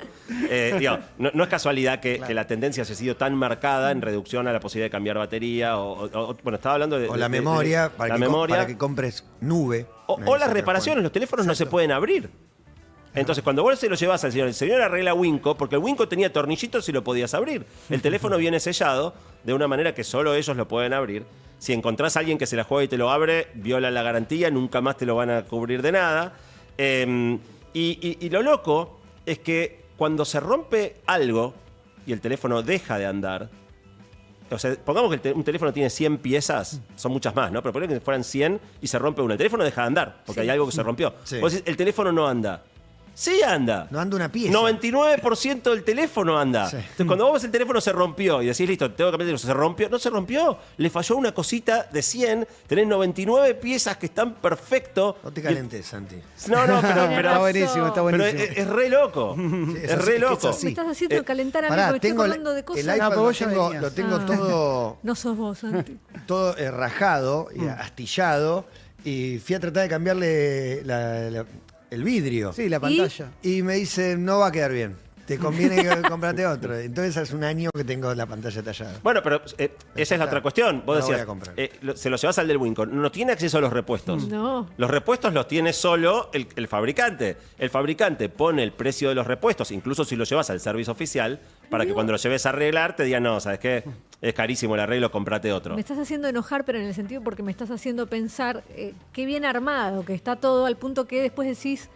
Eh, 0.49 0.75
digo, 0.79 0.97
no, 1.19 1.29
no 1.33 1.43
es 1.43 1.49
casualidad 1.49 1.99
que, 1.99 2.19
que 2.25 2.33
la 2.33 2.47
tendencia 2.47 2.83
haya 2.83 2.95
sido 2.95 3.15
tan 3.15 3.35
marcada 3.35 3.91
en 3.91 4.01
reducción 4.01 4.47
a 4.47 4.53
la 4.53 4.59
posibilidad 4.59 4.87
de 4.87 4.91
cambiar 4.91 5.17
batería. 5.17 5.77
O, 5.77 6.05
o- 6.05 6.29
o- 6.31 6.37
bueno, 6.43 6.55
estaba 6.55 6.73
hablando 6.73 6.97
de. 6.99 7.07
O 7.07 7.13
de- 7.13 7.19
la 7.19 7.29
de- 7.29 7.37
de- 7.37 7.41
memoria, 7.41 7.91
para, 7.95 8.13
la 8.15 8.17
memoria. 8.17 8.55
para 8.55 8.67
que 8.67 8.77
compres 8.77 9.23
nube. 9.41 9.85
O, 10.07 10.37
las 10.37 10.51
reparaciones, 10.51 11.03
los 11.03 11.11
teléfonos 11.11 11.45
no 11.45 11.53
se 11.55 11.65
pueden 11.65 11.91
abrir. 11.91 12.29
Entonces, 13.13 13.43
cuando 13.43 13.63
vos 13.63 13.79
se 13.79 13.89
lo 13.89 13.95
llevas 13.95 14.23
al 14.23 14.31
señor, 14.31 14.47
el 14.47 14.53
señor 14.53 14.81
arregla 14.81 15.13
Winco, 15.15 15.57
porque 15.57 15.75
el 15.75 15.81
Winco 15.81 16.07
tenía 16.07 16.31
tornillitos 16.31 16.87
y 16.87 16.91
lo 16.91 17.03
podías 17.03 17.33
abrir. 17.33 17.65
El 17.89 18.01
teléfono 18.01 18.37
viene 18.37 18.59
sellado 18.59 19.13
de 19.43 19.53
una 19.53 19.67
manera 19.67 19.93
que 19.95 20.03
solo 20.03 20.35
ellos 20.35 20.55
lo 20.55 20.67
pueden 20.67 20.93
abrir. 20.93 21.25
Si 21.57 21.73
encontrás 21.73 22.15
a 22.15 22.19
alguien 22.19 22.37
que 22.37 22.45
se 22.45 22.55
la 22.55 22.63
juega 22.63 22.83
y 22.83 22.87
te 22.87 22.97
lo 22.97 23.09
abre, 23.09 23.47
viola 23.55 23.89
la 23.89 24.03
garantía, 24.03 24.51
nunca 24.51 24.81
más 24.81 24.97
te 24.97 25.05
lo 25.07 25.15
van 25.15 25.31
a 25.31 25.41
cubrir 25.43 25.81
de 25.81 25.91
nada. 25.93 26.33
Eh, 26.77 27.39
y, 27.73 27.99
y- 28.01 28.25
y 28.25 28.29
lo 28.29 28.41
loco 28.41 28.99
es 29.25 29.39
que 29.39 29.83
cuando 29.97 30.25
se 30.25 30.39
rompe 30.39 30.95
algo 31.05 31.53
y 32.05 32.13
el 32.13 32.21
teléfono 32.21 32.61
deja 32.63 32.97
de 32.97 33.05
andar, 33.05 33.49
o 34.49 34.57
sea, 34.57 34.75
pongamos 34.75 35.13
que 35.17 35.33
un 35.33 35.43
teléfono 35.43 35.73
tiene 35.73 35.89
100 35.89 36.19
piezas, 36.19 36.79
son 36.95 37.11
muchas 37.11 37.35
más, 37.35 37.51
¿no? 37.51 37.61
Pero 37.61 37.73
ponle 37.73 37.87
que 37.87 37.99
fueran 37.99 38.23
100 38.23 38.59
y 38.81 38.87
se 38.87 38.97
rompe 38.97 39.21
una. 39.21 39.33
El 39.33 39.37
teléfono 39.37 39.63
deja 39.63 39.81
de 39.81 39.87
andar, 39.87 40.21
porque 40.25 40.41
hay 40.41 40.49
algo 40.49 40.65
que 40.65 40.71
se 40.71 40.83
rompió. 40.83 41.13
Sí. 41.25 41.39
Vos 41.39 41.51
decís, 41.51 41.67
el 41.67 41.75
teléfono 41.75 42.11
no 42.13 42.27
anda. 42.27 42.63
Sí 43.19 43.41
anda. 43.41 43.87
No 43.89 43.99
anda 43.99 44.15
una 44.15 44.31
pieza. 44.31 44.53
99% 44.53 45.63
del 45.71 45.83
teléfono 45.83 46.37
anda. 46.37 46.69
Sí. 46.69 46.75
Entonces, 46.75 47.05
cuando 47.07 47.25
vos 47.25 47.33
ves 47.33 47.45
el 47.45 47.51
teléfono 47.51 47.81
se 47.81 47.91
rompió 47.91 48.43
y 48.43 48.45
decís, 48.45 48.67
listo, 48.69 48.91
tengo 48.91 49.09
que 49.09 49.13
cambiar 49.17 49.29
el 49.33 49.35
teléfono, 49.37 49.53
se 49.53 49.59
rompió. 49.59 49.89
No 49.89 49.97
se 49.97 50.09
rompió. 50.11 50.57
Le 50.77 50.89
falló 50.91 51.15
una 51.17 51.31
cosita 51.31 51.87
de 51.91 52.03
100. 52.03 52.47
Tenés 52.67 52.85
99 52.85 53.55
piezas 53.55 53.97
que 53.97 54.05
están 54.05 54.35
perfecto. 54.35 55.17
No 55.23 55.31
te 55.33 55.41
Y- 55.41 55.43
calentes, 55.43 55.83
Santi. 55.87 56.17
No, 56.47 56.67
no, 56.67 56.79
pero, 56.79 56.93
pero, 57.07 57.27
está 57.29 57.39
buenísimo, 57.39 57.87
está 57.87 58.05
pero 58.05 58.17
buenísimo. 58.17 58.43
es, 58.43 58.57
es 58.59 58.67
re 58.67 58.89
loco. 58.89 59.35
Sí, 59.35 59.77
es 59.81 60.05
re 60.05 60.13
que 60.13 60.19
loco. 60.19 60.49
así. 60.49 60.65
Me 60.65 60.69
estás 60.73 60.87
haciendo 60.87 61.15
Eh, 61.15 61.23
calentar 61.23 61.65
a 61.65 61.67
mí 61.67 61.71
Pará, 61.71 61.87
porque 61.87 61.95
estoy 61.97 62.09
tengo 62.11 62.23
el, 62.23 62.31
hablando 62.31 62.51
de 62.53 62.59
el 62.59 62.65
cosas. 62.65 62.83
iPad 62.83 62.97
No, 62.97 63.09
pero 63.09 63.21
lo 63.25 63.31
tengo, 63.33 63.69
lo 63.71 63.91
tengo 63.91 64.15
Ah. 64.17 64.25
todo, 64.27 64.97
No 65.03 65.15
sos 65.15 65.35
vos, 65.35 65.57
Santi. 65.57 65.97
todo 66.27 66.55
eh, 66.55 66.69
rajado 66.69 67.47
Mm. 67.55 67.63
y 67.63 67.67
astillado 67.67 68.65
y 69.03 69.39
fui 69.39 69.55
a 69.55 69.59
tratar 69.59 69.81
de 69.83 69.89
cambiarle 69.89 70.83
la- 70.85 71.31
la- 71.31 71.45
el 71.91 72.03
vidrio. 72.03 72.53
Sí, 72.53 72.69
la 72.69 72.79
pantalla. 72.79 73.31
Y 73.43 73.61
me 73.63 73.75
dice, 73.75 74.17
no 74.17 74.39
va 74.39 74.47
a 74.47 74.51
quedar 74.51 74.71
bien. 74.71 74.95
Te 75.25 75.37
conviene 75.37 75.83
que 75.83 76.01
comprarte 76.09 76.45
otro. 76.47 76.77
Entonces 76.77 77.17
hace 77.17 77.35
un 77.35 77.43
año 77.43 77.69
que 77.75 77.83
tengo 77.83 78.13
la 78.15 78.25
pantalla 78.25 78.63
tallada. 78.63 78.97
Bueno, 79.03 79.21
pero 79.21 79.41
eh, 79.57 79.71
esa 79.93 80.15
es 80.15 80.19
la 80.19 80.25
otra 80.25 80.41
cuestión. 80.41 80.83
Vos 80.85 80.99
No 80.99 81.01
voy 81.01 81.01
decías, 81.01 81.21
a 81.21 81.25
comprar. 81.25 81.53
eh, 81.57 81.69
lo- 81.81 81.97
se 81.97 82.09
lo 82.09 82.15
llevas 82.15 82.39
al 82.39 82.47
del 82.47 82.55
Wincon. 82.55 83.01
No 83.01 83.11
tiene 83.11 83.33
acceso 83.33 83.57
a 83.57 83.61
los 83.61 83.73
repuestos. 83.73 84.25
No. 84.29 84.69
Los 84.77 84.89
repuestos 84.89 85.33
los 85.33 85.45
tiene 85.49 85.73
solo 85.73 86.29
el, 86.33 86.47
el 86.55 86.69
fabricante. 86.69 87.35
El 87.57 87.69
fabricante 87.69 88.29
pone 88.29 88.63
el 88.63 88.71
precio 88.71 89.09
de 89.09 89.15
los 89.15 89.27
repuestos, 89.27 89.71
incluso 89.71 90.05
si 90.05 90.15
lo 90.15 90.23
llevas 90.23 90.49
al 90.49 90.61
servicio 90.61 90.93
oficial, 90.93 91.41
para 91.69 91.85
que 91.85 91.93
cuando 91.93 92.13
lo 92.13 92.17
lleves 92.17 92.45
a 92.45 92.49
arreglar 92.49 92.95
te 92.95 93.03
digan, 93.03 93.23
no, 93.23 93.41
¿sabes 93.41 93.59
qué? 93.59 93.83
Es 94.21 94.33
carísimo 94.33 94.73
el 94.73 94.81
arreglo, 94.81 95.11
comprate 95.11 95.53
otro. 95.53 95.75
Me 95.75 95.81
estás 95.81 95.99
haciendo 95.99 96.27
enojar, 96.27 96.65
pero 96.65 96.79
en 96.79 96.85
el 96.85 96.93
sentido 96.95 97.21
porque 97.21 97.43
me 97.43 97.51
estás 97.51 97.69
haciendo 97.69 98.07
pensar 98.07 98.63
eh, 98.69 98.93
qué 99.13 99.25
bien 99.25 99.45
armado, 99.45 100.03
que 100.03 100.13
está 100.13 100.35
todo 100.35 100.65
al 100.65 100.75
punto 100.75 101.05
que 101.05 101.21
después 101.21 101.47
decís, 101.47 101.89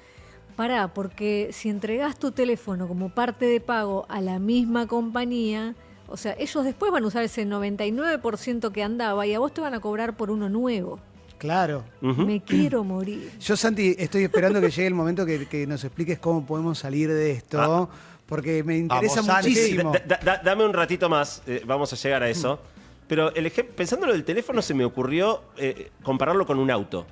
pará, 0.55 0.93
porque 0.93 1.49
si 1.51 1.69
entregás 1.69 2.19
tu 2.19 2.31
teléfono 2.31 2.87
como 2.87 3.09
parte 3.09 3.45
de 3.45 3.59
pago 3.59 4.05
a 4.07 4.21
la 4.21 4.37
misma 4.37 4.85
compañía, 4.85 5.73
o 6.07 6.17
sea, 6.17 6.35
ellos 6.37 6.63
después 6.63 6.91
van 6.91 7.03
a 7.03 7.07
usar 7.07 7.23
ese 7.23 7.47
99% 7.47 8.71
que 8.71 8.83
andaba 8.83 9.25
y 9.25 9.33
a 9.33 9.39
vos 9.39 9.53
te 9.53 9.61
van 9.61 9.73
a 9.73 9.79
cobrar 9.79 10.15
por 10.15 10.29
uno 10.29 10.47
nuevo. 10.47 10.99
Claro. 11.39 11.83
Me 12.01 12.39
quiero 12.41 12.83
morir. 12.83 13.31
Yo, 13.39 13.57
Santi, 13.57 13.95
estoy 13.97 14.25
esperando 14.25 14.61
que 14.61 14.69
llegue 14.69 14.85
el 14.85 14.93
momento 14.93 15.25
que, 15.25 15.47
que 15.47 15.65
nos 15.65 15.83
expliques 15.83 16.19
cómo 16.19 16.45
podemos 16.45 16.77
salir 16.77 17.09
de 17.09 17.31
esto, 17.31 17.89
porque 18.31 18.63
me 18.63 18.77
interesa 18.77 19.21
Vamos, 19.21 19.43
muchísimo. 19.43 19.91
Da- 20.07 20.19
da- 20.23 20.41
dame 20.41 20.63
un 20.63 20.71
ratito 20.73 21.09
más, 21.09 21.43
eh, 21.45 21.61
vamos 21.65 21.91
a 21.91 21.97
llegar 21.97 22.23
a 22.23 22.29
eso. 22.29 22.61
Pero 23.09 23.35
el 23.35 23.45
ejem- 23.45 23.67
pensándolo 23.67 24.13
del 24.13 24.23
teléfono, 24.23 24.61
se 24.61 24.73
me 24.73 24.85
ocurrió 24.85 25.43
eh, 25.57 25.91
compararlo 26.01 26.45
con 26.45 26.57
un 26.59 26.71
auto. 26.71 27.05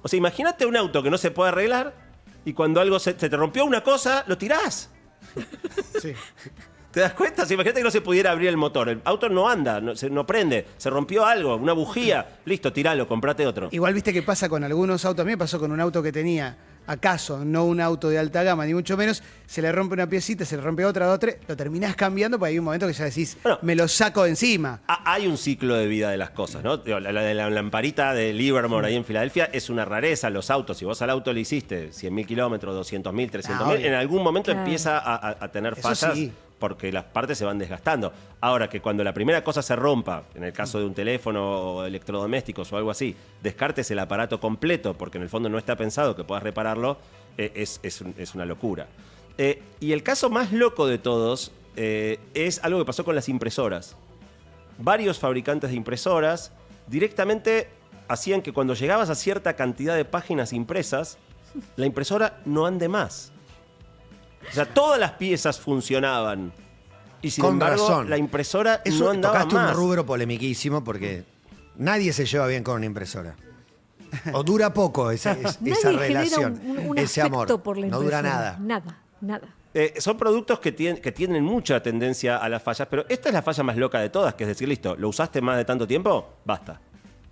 O 0.00 0.08
sea, 0.08 0.16
imagínate 0.16 0.64
un 0.64 0.76
auto 0.78 1.02
que 1.02 1.10
no 1.10 1.18
se 1.18 1.30
puede 1.30 1.50
arreglar 1.50 1.92
y 2.46 2.54
cuando 2.54 2.80
algo 2.80 2.98
se, 2.98 3.18
se 3.20 3.28
te 3.28 3.36
rompió 3.36 3.66
una 3.66 3.82
cosa, 3.82 4.24
lo 4.26 4.38
tirás. 4.38 4.88
Sí. 6.00 6.14
¿Te 6.90 7.00
das 7.00 7.12
cuenta? 7.12 7.44
Sea, 7.44 7.54
imagínate 7.54 7.80
que 7.80 7.84
no 7.84 7.90
se 7.90 8.00
pudiera 8.00 8.30
abrir 8.32 8.48
el 8.48 8.56
motor. 8.56 8.88
El 8.88 9.02
auto 9.04 9.28
no 9.28 9.46
anda, 9.48 9.78
no, 9.80 9.94
se- 9.94 10.08
no 10.08 10.26
prende. 10.26 10.66
Se 10.78 10.88
rompió 10.88 11.26
algo, 11.26 11.54
una 11.56 11.74
bujía. 11.74 12.38
Listo, 12.46 12.72
tiralo, 12.72 13.06
comprate 13.06 13.46
otro. 13.46 13.68
Igual 13.72 13.92
viste 13.92 14.12
que 14.14 14.22
pasa 14.22 14.48
con 14.48 14.64
algunos 14.64 15.04
autos. 15.04 15.22
A 15.22 15.26
mí 15.26 15.32
me 15.32 15.38
pasó 15.38 15.60
con 15.60 15.70
un 15.70 15.80
auto 15.80 16.02
que 16.02 16.10
tenía, 16.12 16.56
acaso, 16.86 17.44
no 17.44 17.64
un 17.64 17.80
auto 17.80 18.08
de 18.08 18.18
alta 18.18 18.42
gama, 18.42 18.66
ni 18.66 18.74
mucho 18.74 18.96
menos. 18.96 19.22
Se 19.46 19.62
le 19.62 19.70
rompe 19.72 19.94
una 19.94 20.08
piecita, 20.08 20.44
se 20.44 20.56
le 20.56 20.62
rompe 20.62 20.84
otra, 20.84 21.06
dos, 21.06 21.18
tres. 21.18 21.36
Lo 21.48 21.56
terminás 21.56 21.94
cambiando 21.96 22.38
porque 22.38 22.50
hay 22.52 22.58
un 22.58 22.64
momento 22.64 22.86
que 22.86 22.92
ya 22.92 23.04
decís, 23.04 23.36
Bueno. 23.42 23.58
me 23.62 23.74
lo 23.74 23.86
saco 23.88 24.24
de 24.24 24.30
encima. 24.30 24.80
Ha- 24.88 25.12
Hay 25.12 25.26
un 25.26 25.36
ciclo 25.38 25.74
de 25.74 25.86
vida 25.86 26.10
de 26.10 26.16
las 26.16 26.30
cosas, 26.30 26.62
¿no? 26.64 26.76
La, 26.84 27.00
la 27.12 27.22
de 27.22 27.34
la 27.34 27.50
lamparita 27.50 28.12
de 28.14 28.32
Livermore 28.32 28.88
ahí 28.88 28.96
en 28.96 29.04
Filadelfia 29.04 29.50
es 29.52 29.70
una 29.70 29.84
rareza. 29.84 30.30
Los 30.30 30.50
autos, 30.50 30.78
si 30.78 30.84
vos 30.84 31.00
al 31.02 31.10
auto 31.10 31.32
le 31.32 31.40
hiciste 31.40 31.90
100.000 31.90 32.26
kilómetros, 32.26 32.74
200.000, 32.92 33.30
300.000, 33.30 33.56
Ah, 33.60 33.74
en 33.86 33.94
algún 33.94 34.22
momento 34.22 34.46
Claro. 34.46 34.60
empieza 34.60 34.98
a, 34.98 35.14
a- 35.16 35.36
a 35.40 35.48
tener 35.50 35.72
Eso 35.74 35.82
fallas 35.82 36.14
sí. 36.14 36.32
Porque 36.60 36.92
las 36.92 37.04
partes 37.06 37.36
se 37.38 37.44
van 37.44 37.58
desgastando. 37.58 38.12
Ahora 38.40 38.68
que 38.68 38.80
cuando 38.80 39.02
la 39.02 39.12
primera 39.12 39.42
cosa 39.42 39.62
se 39.62 39.74
rompa, 39.74 40.22
en 40.36 40.44
el 40.44 40.52
caso 40.52 40.78
de 40.78 40.84
un 40.84 40.94
teléfono 40.94 41.42
o 41.74 41.84
electrodomésticos 41.84 42.72
o 42.72 42.76
algo 42.76 42.92
así, 42.92 43.16
descartes 43.42 43.90
el 43.90 43.98
aparato 43.98 44.38
completo 44.38 44.94
porque 44.94 45.18
en 45.18 45.22
el 45.24 45.28
fondo 45.28 45.48
no 45.48 45.58
está 45.58 45.74
pensado 45.74 46.14
que 46.14 46.22
puedas 46.22 46.44
repararlo, 46.44 46.98
eh, 47.36 47.50
es, 47.56 47.80
es 47.82 48.00
un- 48.00 48.14
es 48.16 48.34
una 48.36 48.44
locura. 48.44 48.86
Eh, 49.38 49.60
y 49.80 49.92
el 49.92 50.02
caso 50.04 50.30
más 50.30 50.52
loco 50.52 50.86
de 50.86 50.98
todos 50.98 51.50
eh, 51.76 52.20
es 52.34 52.62
algo 52.62 52.78
que 52.78 52.84
pasó 52.84 53.04
con 53.04 53.14
las 53.16 53.28
impresoras 53.28 53.96
varios 54.82 55.18
fabricantes 55.18 55.70
de 55.70 55.76
impresoras 55.76 56.52
directamente 56.86 57.68
hacían 58.08 58.40
que 58.42 58.52
cuando 58.52 58.74
llegabas 58.74 59.10
a 59.10 59.14
cierta 59.14 59.54
cantidad 59.54 59.94
de 59.94 60.04
páginas 60.06 60.52
impresas, 60.54 61.18
la 61.76 61.84
impresora 61.86 62.40
no 62.44 62.64
ande 62.66 62.88
más. 62.88 63.30
O 64.48 64.52
sea, 64.52 64.66
todas 64.66 64.98
las 64.98 65.12
piezas 65.12 65.58
funcionaban. 65.60 66.52
Y 67.22 67.30
sin 67.30 67.42
Con 67.44 67.52
embargo, 67.54 67.86
razón. 67.88 68.08
la 68.10 68.16
impresora 68.16 68.80
Eso 68.84 69.04
no 69.04 69.10
andaba 69.10 69.34
tocaste 69.34 69.54
más. 69.54 69.70
un 69.70 69.76
rubro 69.76 70.06
polemiquísimo 70.06 70.82
porque 70.82 71.24
nadie 71.76 72.12
se 72.12 72.24
lleva 72.24 72.46
bien 72.46 72.62
con 72.64 72.76
una 72.76 72.86
impresora. 72.86 73.36
O 74.32 74.42
dura 74.42 74.72
poco 74.72 75.10
esa, 75.10 75.32
es- 75.32 75.60
Nadie 75.60 75.72
esa 75.74 75.88
genera 75.90 76.06
relación, 76.06 76.60
un, 76.64 76.78
un 76.90 76.98
ese 76.98 77.20
afecto 77.20 77.54
amor. 77.54 77.62
por 77.62 77.76
la 77.78 77.86
no 77.88 78.00
dura 78.00 78.18
impresora. 78.18 78.22
nada. 78.22 78.58
Nada, 78.58 78.98
nada. 79.20 79.48
Eh, 79.72 79.94
son 79.98 80.16
productos 80.18 80.58
que, 80.58 80.74
tien- 80.76 81.00
que 81.00 81.12
tienen 81.12 81.44
mucha 81.44 81.80
tendencia 81.80 82.38
a 82.38 82.48
las 82.48 82.60
fallas, 82.62 82.88
pero 82.90 83.04
esta 83.08 83.28
es 83.28 83.34
la 83.34 83.42
falla 83.42 83.62
más 83.62 83.76
loca 83.76 84.00
de 84.00 84.08
todas, 84.10 84.34
que 84.34 84.42
es 84.44 84.48
decir, 84.48 84.66
listo, 84.66 84.96
¿lo 84.96 85.08
usaste 85.10 85.40
más 85.40 85.58
de 85.58 85.64
tanto 85.64 85.86
tiempo? 85.86 86.28
Basta. 86.44 86.80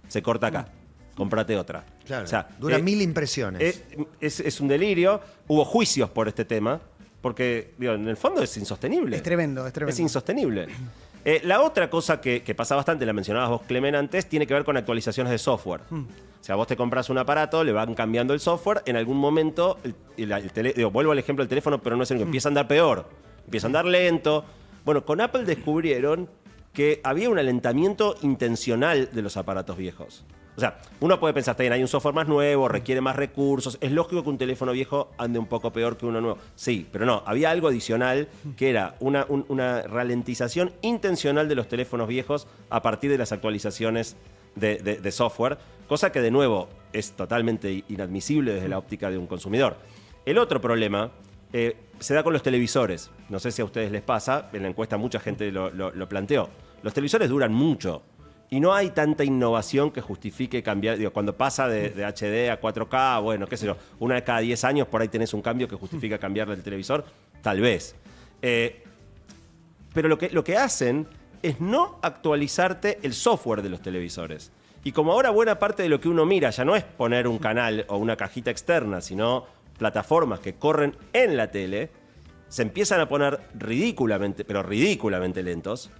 Se 0.06 0.22
corta 0.22 0.46
acá. 0.48 0.68
Comprate 1.16 1.56
otra. 1.56 1.84
Claro, 2.06 2.24
O 2.24 2.28
sea, 2.28 2.46
dura 2.60 2.76
eh, 2.76 2.82
mil 2.82 3.02
impresiones. 3.02 3.60
Eh, 3.90 4.06
es, 4.20 4.38
es 4.38 4.60
un 4.60 4.68
delirio. 4.68 5.20
Hubo 5.48 5.64
juicios 5.64 6.10
por 6.10 6.28
este 6.28 6.44
tema, 6.44 6.80
porque 7.20 7.72
digo, 7.78 7.92
en 7.94 8.06
el 8.08 8.16
fondo 8.16 8.42
es 8.42 8.56
insostenible. 8.56 9.16
Es 9.16 9.22
tremendo, 9.22 9.66
es 9.66 9.72
tremendo. 9.72 9.92
Es 9.92 10.00
insostenible. 10.00 10.68
Eh, 11.24 11.40
la 11.44 11.60
otra 11.62 11.90
cosa 11.90 12.20
que, 12.20 12.42
que 12.42 12.54
pasa 12.54 12.76
bastante, 12.76 13.04
la 13.04 13.12
mencionabas 13.12 13.50
vos, 13.50 13.62
Clemen, 13.66 13.94
antes, 13.96 14.28
tiene 14.28 14.46
que 14.46 14.54
ver 14.54 14.64
con 14.64 14.76
actualizaciones 14.76 15.30
de 15.30 15.38
software. 15.38 15.80
Hmm. 15.90 16.04
O 16.40 16.44
sea, 16.44 16.54
vos 16.54 16.66
te 16.68 16.76
compras 16.76 17.10
un 17.10 17.18
aparato, 17.18 17.64
le 17.64 17.72
van 17.72 17.94
cambiando 17.94 18.32
el 18.32 18.40
software, 18.40 18.82
en 18.86 18.96
algún 18.96 19.16
momento, 19.18 19.78
el- 19.84 19.94
el- 20.16 20.32
el 20.32 20.52
tele- 20.52 20.72
digo, 20.74 20.90
vuelvo 20.90 21.12
al 21.12 21.18
ejemplo 21.18 21.42
del 21.44 21.48
teléfono, 21.48 21.82
pero 21.82 21.96
no 21.96 22.04
es 22.04 22.10
el 22.10 22.16
Hmm. 22.16 22.20
único, 22.20 22.28
empieza 22.28 22.48
a 22.48 22.50
andar 22.50 22.68
peor, 22.68 23.08
empieza 23.44 23.66
a 23.66 23.68
andar 23.68 23.84
lento. 23.84 24.44
Bueno, 24.84 25.04
con 25.04 25.20
Apple 25.20 25.44
descubrieron 25.44 26.30
que 26.72 27.00
había 27.02 27.28
un 27.28 27.38
alentamiento 27.38 28.14
intencional 28.22 29.10
de 29.12 29.20
los 29.22 29.36
aparatos 29.36 29.76
viejos. 29.76 30.24
O 30.58 30.60
sea, 30.60 30.76
uno 30.98 31.20
puede 31.20 31.32
pensar, 31.32 31.52
está 31.52 31.62
bien, 31.62 31.72
hay 31.72 31.82
un 31.82 31.86
software 31.86 32.16
más 32.16 32.26
nuevo, 32.26 32.66
requiere 32.66 33.00
más 33.00 33.14
recursos. 33.14 33.78
Es 33.80 33.92
lógico 33.92 34.24
que 34.24 34.28
un 34.28 34.38
teléfono 34.38 34.72
viejo 34.72 35.08
ande 35.16 35.38
un 35.38 35.46
poco 35.46 35.72
peor 35.72 35.96
que 35.96 36.04
uno 36.04 36.20
nuevo. 36.20 36.36
Sí, 36.56 36.84
pero 36.90 37.06
no, 37.06 37.22
había 37.26 37.52
algo 37.52 37.68
adicional 37.68 38.26
que 38.56 38.68
era 38.68 38.96
una, 38.98 39.24
un- 39.28 39.44
una 39.48 39.82
ralentización 39.82 40.72
intencional 40.82 41.48
de 41.48 41.54
los 41.54 41.68
teléfonos 41.68 42.08
viejos 42.08 42.48
a 42.70 42.82
partir 42.82 43.08
de 43.08 43.18
las 43.18 43.30
actualizaciones 43.30 44.16
de, 44.56 45.12
software, 45.12 45.58
cosa 45.86 46.10
que 46.10 46.20
de 46.20 46.32
nuevo 46.32 46.68
es 46.92 47.12
totalmente 47.12 47.84
inadmisible 47.88 48.54
desde 48.54 48.68
la 48.68 48.78
óptica 48.78 49.10
de 49.12 49.18
un 49.18 49.28
consumidor. 49.28 49.76
El 50.26 50.38
otro 50.38 50.60
problema 50.60 51.12
eh, 51.52 51.76
se 52.00 52.14
da 52.14 52.24
con 52.24 52.32
los 52.32 52.42
televisores. 52.42 53.12
No 53.28 53.38
sé 53.38 53.52
si 53.52 53.62
a 53.62 53.64
ustedes 53.64 53.92
les 53.92 54.02
pasa, 54.02 54.50
en 54.52 54.62
la 54.62 54.68
encuesta 54.68 54.96
mucha 54.96 55.20
gente 55.20 55.52
lo 55.52 56.08
planteó. 56.08 56.48
Los 56.82 56.92
televisores 56.94 57.28
duran 57.28 57.52
mucho 57.52 58.02
y 58.50 58.60
no 58.60 58.72
hay 58.72 58.90
tanta 58.90 59.24
innovación 59.24 59.90
que 59.90 60.00
justifique 60.00 60.62
cambiar. 60.62 60.96
Digo, 60.96 61.12
cuando 61.12 61.36
pasa 61.36 61.68
de, 61.68 61.90
de 61.90 62.04
HD 62.04 62.50
a 62.50 62.60
4K, 62.60 63.22
bueno, 63.22 63.46
qué 63.46 63.56
sé 63.56 63.66
yo, 63.66 63.76
una 63.98 64.14
de 64.16 64.24
cada 64.24 64.40
10 64.40 64.64
años 64.64 64.88
por 64.88 65.02
ahí 65.02 65.08
tenés 65.08 65.34
un 65.34 65.42
cambio 65.42 65.68
que 65.68 65.76
justifica 65.76 66.18
cambiarle 66.18 66.54
el 66.54 66.62
televisor, 66.62 67.04
tal 67.42 67.60
vez. 67.60 67.94
Eh, 68.40 68.84
pero 69.92 70.08
lo 70.08 70.18
que, 70.18 70.30
lo 70.30 70.44
que 70.44 70.56
hacen 70.56 71.06
es 71.42 71.60
no 71.60 71.98
actualizarte 72.02 72.98
el 73.02 73.14
software 73.14 73.62
de 73.62 73.68
los 73.68 73.82
televisores. 73.82 74.50
Y 74.84 74.92
como 74.92 75.12
ahora 75.12 75.30
buena 75.30 75.58
parte 75.58 75.82
de 75.82 75.88
lo 75.88 76.00
que 76.00 76.08
uno 76.08 76.24
mira 76.24 76.50
ya 76.50 76.64
no 76.64 76.76
es 76.76 76.84
poner 76.84 77.26
un 77.28 77.38
canal 77.38 77.84
o 77.88 77.96
una 77.96 78.16
cajita 78.16 78.50
externa, 78.50 79.00
sino 79.00 79.46
plataformas 79.76 80.40
que 80.40 80.54
corren 80.54 80.96
en 81.12 81.36
la 81.36 81.50
tele, 81.50 81.90
se 82.48 82.62
empiezan 82.62 83.00
a 83.00 83.08
poner 83.08 83.40
ridículamente, 83.54 84.44
pero 84.44 84.62
ridículamente 84.62 85.42
lentos. 85.42 85.90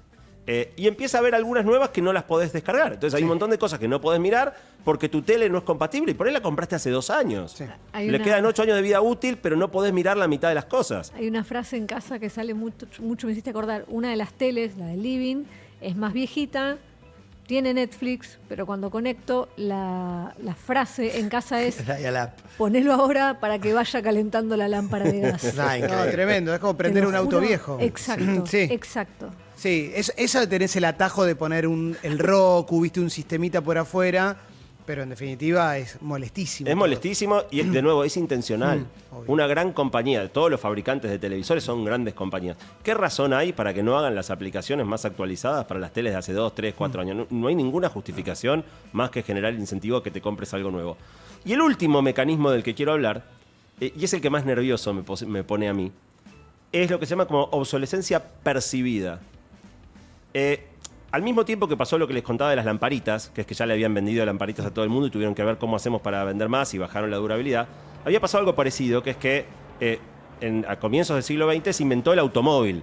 Eh, 0.50 0.72
y 0.76 0.86
empieza 0.88 1.18
a 1.18 1.20
haber 1.20 1.34
algunas 1.34 1.64
nuevas 1.66 1.90
que 1.90 2.00
no 2.00 2.10
las 2.12 2.22
podés 2.24 2.52
descargar. 2.54 2.94
Entonces 2.94 3.14
hay 3.16 3.22
un 3.22 3.28
montón 3.28 3.50
de 3.50 3.58
cosas 3.58 3.78
que 3.78 3.86
no 3.86 4.00
podés 4.00 4.18
mirar 4.18 4.54
porque 4.82 5.10
tu 5.10 5.20
tele 5.20 5.50
no 5.50 5.58
es 5.58 5.64
compatible 5.64 6.12
y 6.12 6.14
por 6.14 6.26
ahí 6.26 6.32
la 6.32 6.40
compraste 6.40 6.74
hace 6.76 6.88
dos 6.90 7.10
años. 7.10 7.52
Sí. 7.52 7.64
Le 7.98 8.08
una- 8.16 8.24
quedan 8.24 8.46
ocho 8.46 8.62
años 8.62 8.74
de 8.76 8.80
vida 8.82 9.00
útil, 9.02 9.36
pero 9.36 9.56
no 9.56 9.70
podés 9.70 9.92
mirar 9.92 10.16
la 10.16 10.26
mitad 10.26 10.48
de 10.48 10.54
las 10.54 10.64
cosas. 10.64 11.12
Hay 11.14 11.28
una 11.28 11.44
frase 11.44 11.76
en 11.76 11.86
casa 11.86 12.18
que 12.18 12.30
sale 12.30 12.54
mucho, 12.54 12.86
mucho, 13.00 13.26
me 13.26 13.32
hiciste 13.34 13.50
acordar. 13.50 13.84
Una 13.88 14.08
de 14.08 14.16
las 14.16 14.32
teles, 14.32 14.76
la 14.78 14.86
del 14.86 15.02
living, 15.02 15.44
es 15.82 15.94
más 15.96 16.14
viejita, 16.14 16.78
tiene 17.46 17.72
Netflix, 17.74 18.38
pero 18.48 18.64
cuando 18.66 18.90
conecto, 18.90 19.48
la, 19.56 20.34
la 20.42 20.54
frase 20.54 21.18
en 21.18 21.28
casa 21.28 21.62
es 21.62 21.78
ponelo 22.58 22.92
ahora 22.94 23.38
para 23.40 23.58
que 23.58 23.72
vaya 23.74 24.02
calentando 24.02 24.56
la 24.56 24.68
lámpara 24.68 25.04
de 25.10 25.20
gas. 25.32 25.54
No, 25.54 26.04
tremendo, 26.10 26.54
es 26.54 26.60
como 26.60 26.76
prender 26.76 27.06
un 27.06 27.14
auto 27.14 27.38
viejo. 27.40 27.78
Exacto, 27.80 28.46
Sí. 28.46 28.66
exacto. 28.70 29.30
Sí, 29.58 29.90
es- 29.94 30.12
eso 30.16 30.38
de 30.38 30.46
tenés 30.46 30.76
el 30.76 30.84
atajo 30.84 31.24
de 31.24 31.34
poner 31.34 31.66
un, 31.66 31.96
el 32.04 32.18
Roku, 32.18 32.80
viste 32.80 33.00
un 33.00 33.10
sistemita 33.10 33.60
por 33.60 33.76
afuera, 33.76 34.36
pero 34.86 35.02
en 35.02 35.10
definitiva 35.10 35.76
es 35.76 36.00
molestísimo. 36.00 36.68
Es 36.68 36.72
todo. 36.74 36.78
molestísimo 36.78 37.42
y 37.50 37.62
de 37.62 37.82
nuevo 37.82 38.04
es 38.04 38.16
intencional. 38.16 38.78
Mm. 38.78 38.86
Una 39.30 39.48
gran 39.48 39.72
compañía, 39.72 40.26
todos 40.32 40.48
los 40.48 40.60
fabricantes 40.60 41.10
de 41.10 41.18
televisores 41.18 41.64
son 41.64 41.84
grandes 41.84 42.14
compañías. 42.14 42.56
¿Qué 42.84 42.94
razón 42.94 43.32
hay 43.34 43.52
para 43.52 43.74
que 43.74 43.82
no 43.82 43.98
hagan 43.98 44.14
las 44.14 44.30
aplicaciones 44.30 44.86
más 44.86 45.04
actualizadas 45.04 45.64
para 45.66 45.80
las 45.80 45.92
teles 45.92 46.12
de 46.12 46.18
hace 46.20 46.32
2, 46.32 46.54
3, 46.54 46.72
Mm. 46.74 46.78
4 46.78 47.02
años? 47.02 47.16
No, 47.16 47.26
no 47.28 47.48
hay 47.48 47.56
ninguna 47.56 47.88
justificación 47.88 48.64
más 48.92 49.10
que 49.10 49.24
generar 49.24 49.52
el 49.54 49.58
incentivo 49.58 49.96
a 49.96 50.04
que 50.04 50.12
te 50.12 50.20
compres 50.20 50.54
algo 50.54 50.70
nuevo. 50.70 50.96
Y 51.44 51.52
el 51.52 51.60
último 51.60 52.00
mecanismo 52.00 52.50
del 52.52 52.62
que 52.62 52.74
quiero 52.76 52.92
hablar, 52.92 53.24
eh, 53.80 53.92
y 53.94 54.04
es 54.04 54.12
el 54.14 54.20
que 54.20 54.30
más 54.30 54.44
nervioso 54.46 54.94
me 54.94 55.42
pone 55.42 55.68
a 55.68 55.74
mí, 55.74 55.90
es 56.70 56.90
lo 56.90 56.98
que 57.00 57.06
se 57.06 57.10
llama 57.10 57.26
como 57.26 57.42
obsolescencia 57.50 58.22
percibida. 58.42 59.20
Eh, 60.34 60.66
al 61.10 61.22
mismo 61.22 61.44
tiempo 61.44 61.68
que 61.68 61.76
pasó 61.76 61.96
lo 61.96 62.06
que 62.06 62.12
les 62.12 62.22
contaba 62.22 62.50
de 62.50 62.56
las 62.56 62.66
lamparitas, 62.66 63.30
que 63.30 63.40
es 63.42 63.46
que 63.46 63.54
ya 63.54 63.64
le 63.64 63.72
habían 63.72 63.94
vendido 63.94 64.24
lamparitas 64.26 64.66
a 64.66 64.70
todo 64.72 64.84
el 64.84 64.90
mundo 64.90 65.06
y 65.06 65.10
tuvieron 65.10 65.34
que 65.34 65.42
ver 65.42 65.56
cómo 65.56 65.76
hacemos 65.76 66.02
para 66.02 66.22
vender 66.24 66.48
más 66.48 66.74
y 66.74 66.78
bajaron 66.78 67.10
la 67.10 67.16
durabilidad, 67.16 67.66
había 68.04 68.20
pasado 68.20 68.40
algo 68.40 68.54
parecido, 68.54 69.02
que 69.02 69.10
es 69.10 69.16
que 69.16 69.46
eh, 69.80 69.98
a 70.66 70.76
comienzos 70.76 71.16
del 71.16 71.22
siglo 71.22 71.50
XX 71.50 71.74
se 71.74 71.82
inventó 71.82 72.12
el 72.12 72.18
automóvil. 72.18 72.82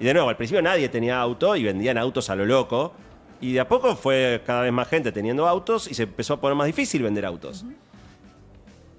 Y 0.00 0.04
de 0.04 0.14
nuevo, 0.14 0.28
al 0.28 0.36
principio 0.36 0.62
nadie 0.62 0.88
tenía 0.88 1.20
auto 1.20 1.56
y 1.56 1.64
vendían 1.64 1.98
autos 1.98 2.30
a 2.30 2.36
lo 2.36 2.46
loco. 2.46 2.92
Y 3.40 3.52
de 3.52 3.60
a 3.60 3.68
poco 3.68 3.94
fue 3.96 4.42
cada 4.46 4.62
vez 4.62 4.72
más 4.72 4.88
gente 4.88 5.12
teniendo 5.12 5.46
autos 5.46 5.90
y 5.90 5.94
se 5.94 6.04
empezó 6.04 6.34
a 6.34 6.40
poner 6.40 6.56
más 6.56 6.66
difícil 6.66 7.02
vender 7.02 7.24
autos. 7.26 7.64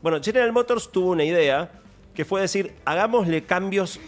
Bueno, 0.01 0.21
General 0.21 0.51
Motors 0.51 0.91
tuvo 0.91 1.11
una 1.11 1.23
idea 1.23 1.71
que 2.13 2.25
fue 2.25 2.41
decir, 2.41 2.73
hagámosle 2.85 3.43
cambios 3.43 3.99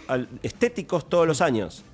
estéticos 0.42 1.08
todos 1.08 1.26
los 1.26 1.40
años. 1.40 1.84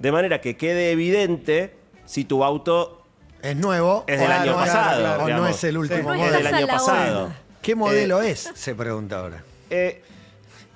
De 0.00 0.10
manera 0.10 0.40
que 0.40 0.56
quede 0.56 0.90
evidente 0.90 1.74
si 2.06 2.24
tu 2.24 2.42
auto 2.42 3.02
Es 3.42 3.54
nuevo. 3.56 4.04
Es 4.08 4.18
del 4.18 4.28
o 4.28 4.32
año 4.32 4.52
no 4.52 4.56
pasado, 4.58 5.24
O 5.24 5.28
no 5.28 5.46
es 5.46 5.62
el 5.64 5.76
último 5.78 6.02
modelo. 6.14 6.36
del 6.38 6.46
año 6.46 6.66
pasado. 6.66 7.32
¿Qué 7.62 7.74
modelo 7.74 8.20
es? 8.22 8.50
Se 8.54 8.74
pregunta 8.74 9.20
ahora. 9.20 9.42
Eh, 9.70 10.02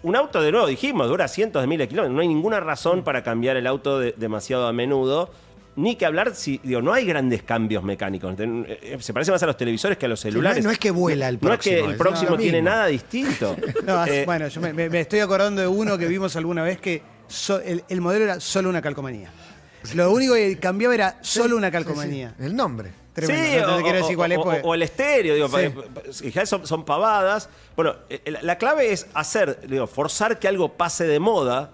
un 0.03 0.15
auto, 0.17 0.43
de 0.43 0.53
nuevo, 0.53 0.67
dijimos, 0.67 1.09
dura 1.09 1.27
cientos 1.29 1.63
de 1.63 1.67
miles 1.67 1.87
de 1.87 1.89
kilómetros. 1.89 2.15
No 2.15 2.21
hay 2.21 2.29
ninguna 2.29 2.61
razón 2.61 3.03
para 3.03 3.23
cambiar 3.23 3.57
el 3.57 3.67
auto 3.67 3.99
de- 3.99 4.13
demasiado 4.17 4.67
a 4.69 4.73
menudo. 4.73 5.31
Ni 5.77 5.97
que 5.97 6.07
hablar 6.07 6.35
si, 6.37 6.61
digo, 6.63 6.83
no 6.83 6.93
hay 6.93 7.05
grandes 7.05 7.43
cambios 7.43 7.83
mecánicos. 7.83 8.35
Eh, 8.39 8.97
Se 9.01 9.13
parece 9.13 9.33
más 9.33 9.43
a 9.43 9.47
los 9.47 9.57
televisores 9.57 9.99
que 9.99 10.07
a 10.07 10.09
los 10.09 10.21
celulares. 10.21 10.63
no 10.63 10.71
es 10.71 10.79
que 10.79 10.91
vuela 10.93 11.29
el 11.29 11.39
No 11.41 11.53
es 11.55 11.59
que 11.59 11.71
próximo, 11.71 11.91
el 11.91 11.97
próximo 11.97 12.37
tiene 12.37 12.63
nada 12.63 12.87
distinto. 12.87 13.57
No, 13.85 14.07
Eh, 14.07 14.25
bueno, 14.27 14.47
yo 14.49 14.61
me 14.61 15.01
estoy 15.01 15.21
acordando 15.21 15.63
de 15.63 15.67
uno 15.67 15.97
que 15.99 16.07
vimos 16.07 16.37
alguna 16.37 16.63
vez 16.63 16.79
que 16.81 17.03
so- 17.29 17.61
el, 17.61 17.85
el 17.89 18.01
modelo 18.01 18.25
era 18.25 18.41
solo 18.41 18.69
una 18.69 18.81
calcomanía. 18.83 19.31
Lo 19.95 20.11
único 20.13 20.35
que 20.35 20.59
cambiaba 20.59 20.95
era 20.95 21.19
solo 21.21 21.57
una 21.57 21.71
calcomanía. 21.71 22.35
El 22.39 22.57
nombre. 22.57 22.91
Tremendo, 23.13 23.45
Sí, 23.45 23.57
no 23.61 23.77
te 23.77 23.81
o, 23.81 23.83
quiero 23.85 23.99
o- 23.99 24.03
decir 24.03 24.17
cuál 24.17 24.33
es. 24.33 24.39
o- 24.39 24.43
porque- 24.43 24.61
o 24.65 24.75
el 24.75 24.83
estéreo, 24.83 25.35
digo, 25.35 25.47
Sí. 25.49 25.69
pa- 25.69 25.83
pa- 25.83 26.01
en 26.07 26.13
general 26.15 26.47
son, 26.47 26.67
son 26.67 26.85
pavadas. 26.85 27.49
Bueno, 27.77 27.95
eh, 28.09 28.23
la, 28.31 28.43
la 28.43 28.59
clave 28.59 28.93
es 28.93 29.07
hacer, 29.15 29.61
digo, 29.69 29.87
forzar 29.87 30.39
que 30.41 30.49
algo 30.49 30.73
pase 30.73 31.07
de 31.07 31.21
moda 31.21 31.71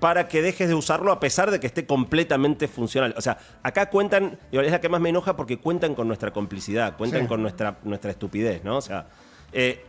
para 0.00 0.28
que 0.28 0.42
dejes 0.42 0.68
de 0.68 0.74
usarlo 0.74 1.12
a 1.12 1.20
pesar 1.20 1.50
de 1.50 1.60
que 1.60 1.66
esté 1.66 1.86
completamente 1.86 2.68
funcional. 2.68 3.14
O 3.16 3.20
sea, 3.22 3.38
acá 3.62 3.88
cuentan, 3.90 4.38
digo, 4.50 4.62
es 4.62 4.70
la 4.70 4.80
que 4.80 4.88
más 4.88 5.00
me 5.00 5.08
enoja 5.10 5.36
porque 5.36 5.58
cuentan 5.58 5.94
con 5.94 6.06
nuestra 6.08 6.30
complicidad, 6.32 6.96
cuentan 6.96 7.22
Sí. 7.22 7.26
con 7.28 7.40
nuestra, 7.42 7.78
nuestra 7.84 8.10
estupidez, 8.10 8.62
¿no? 8.64 8.76
O 8.78 8.82
sea, 8.82 9.06
eh, 9.52 9.84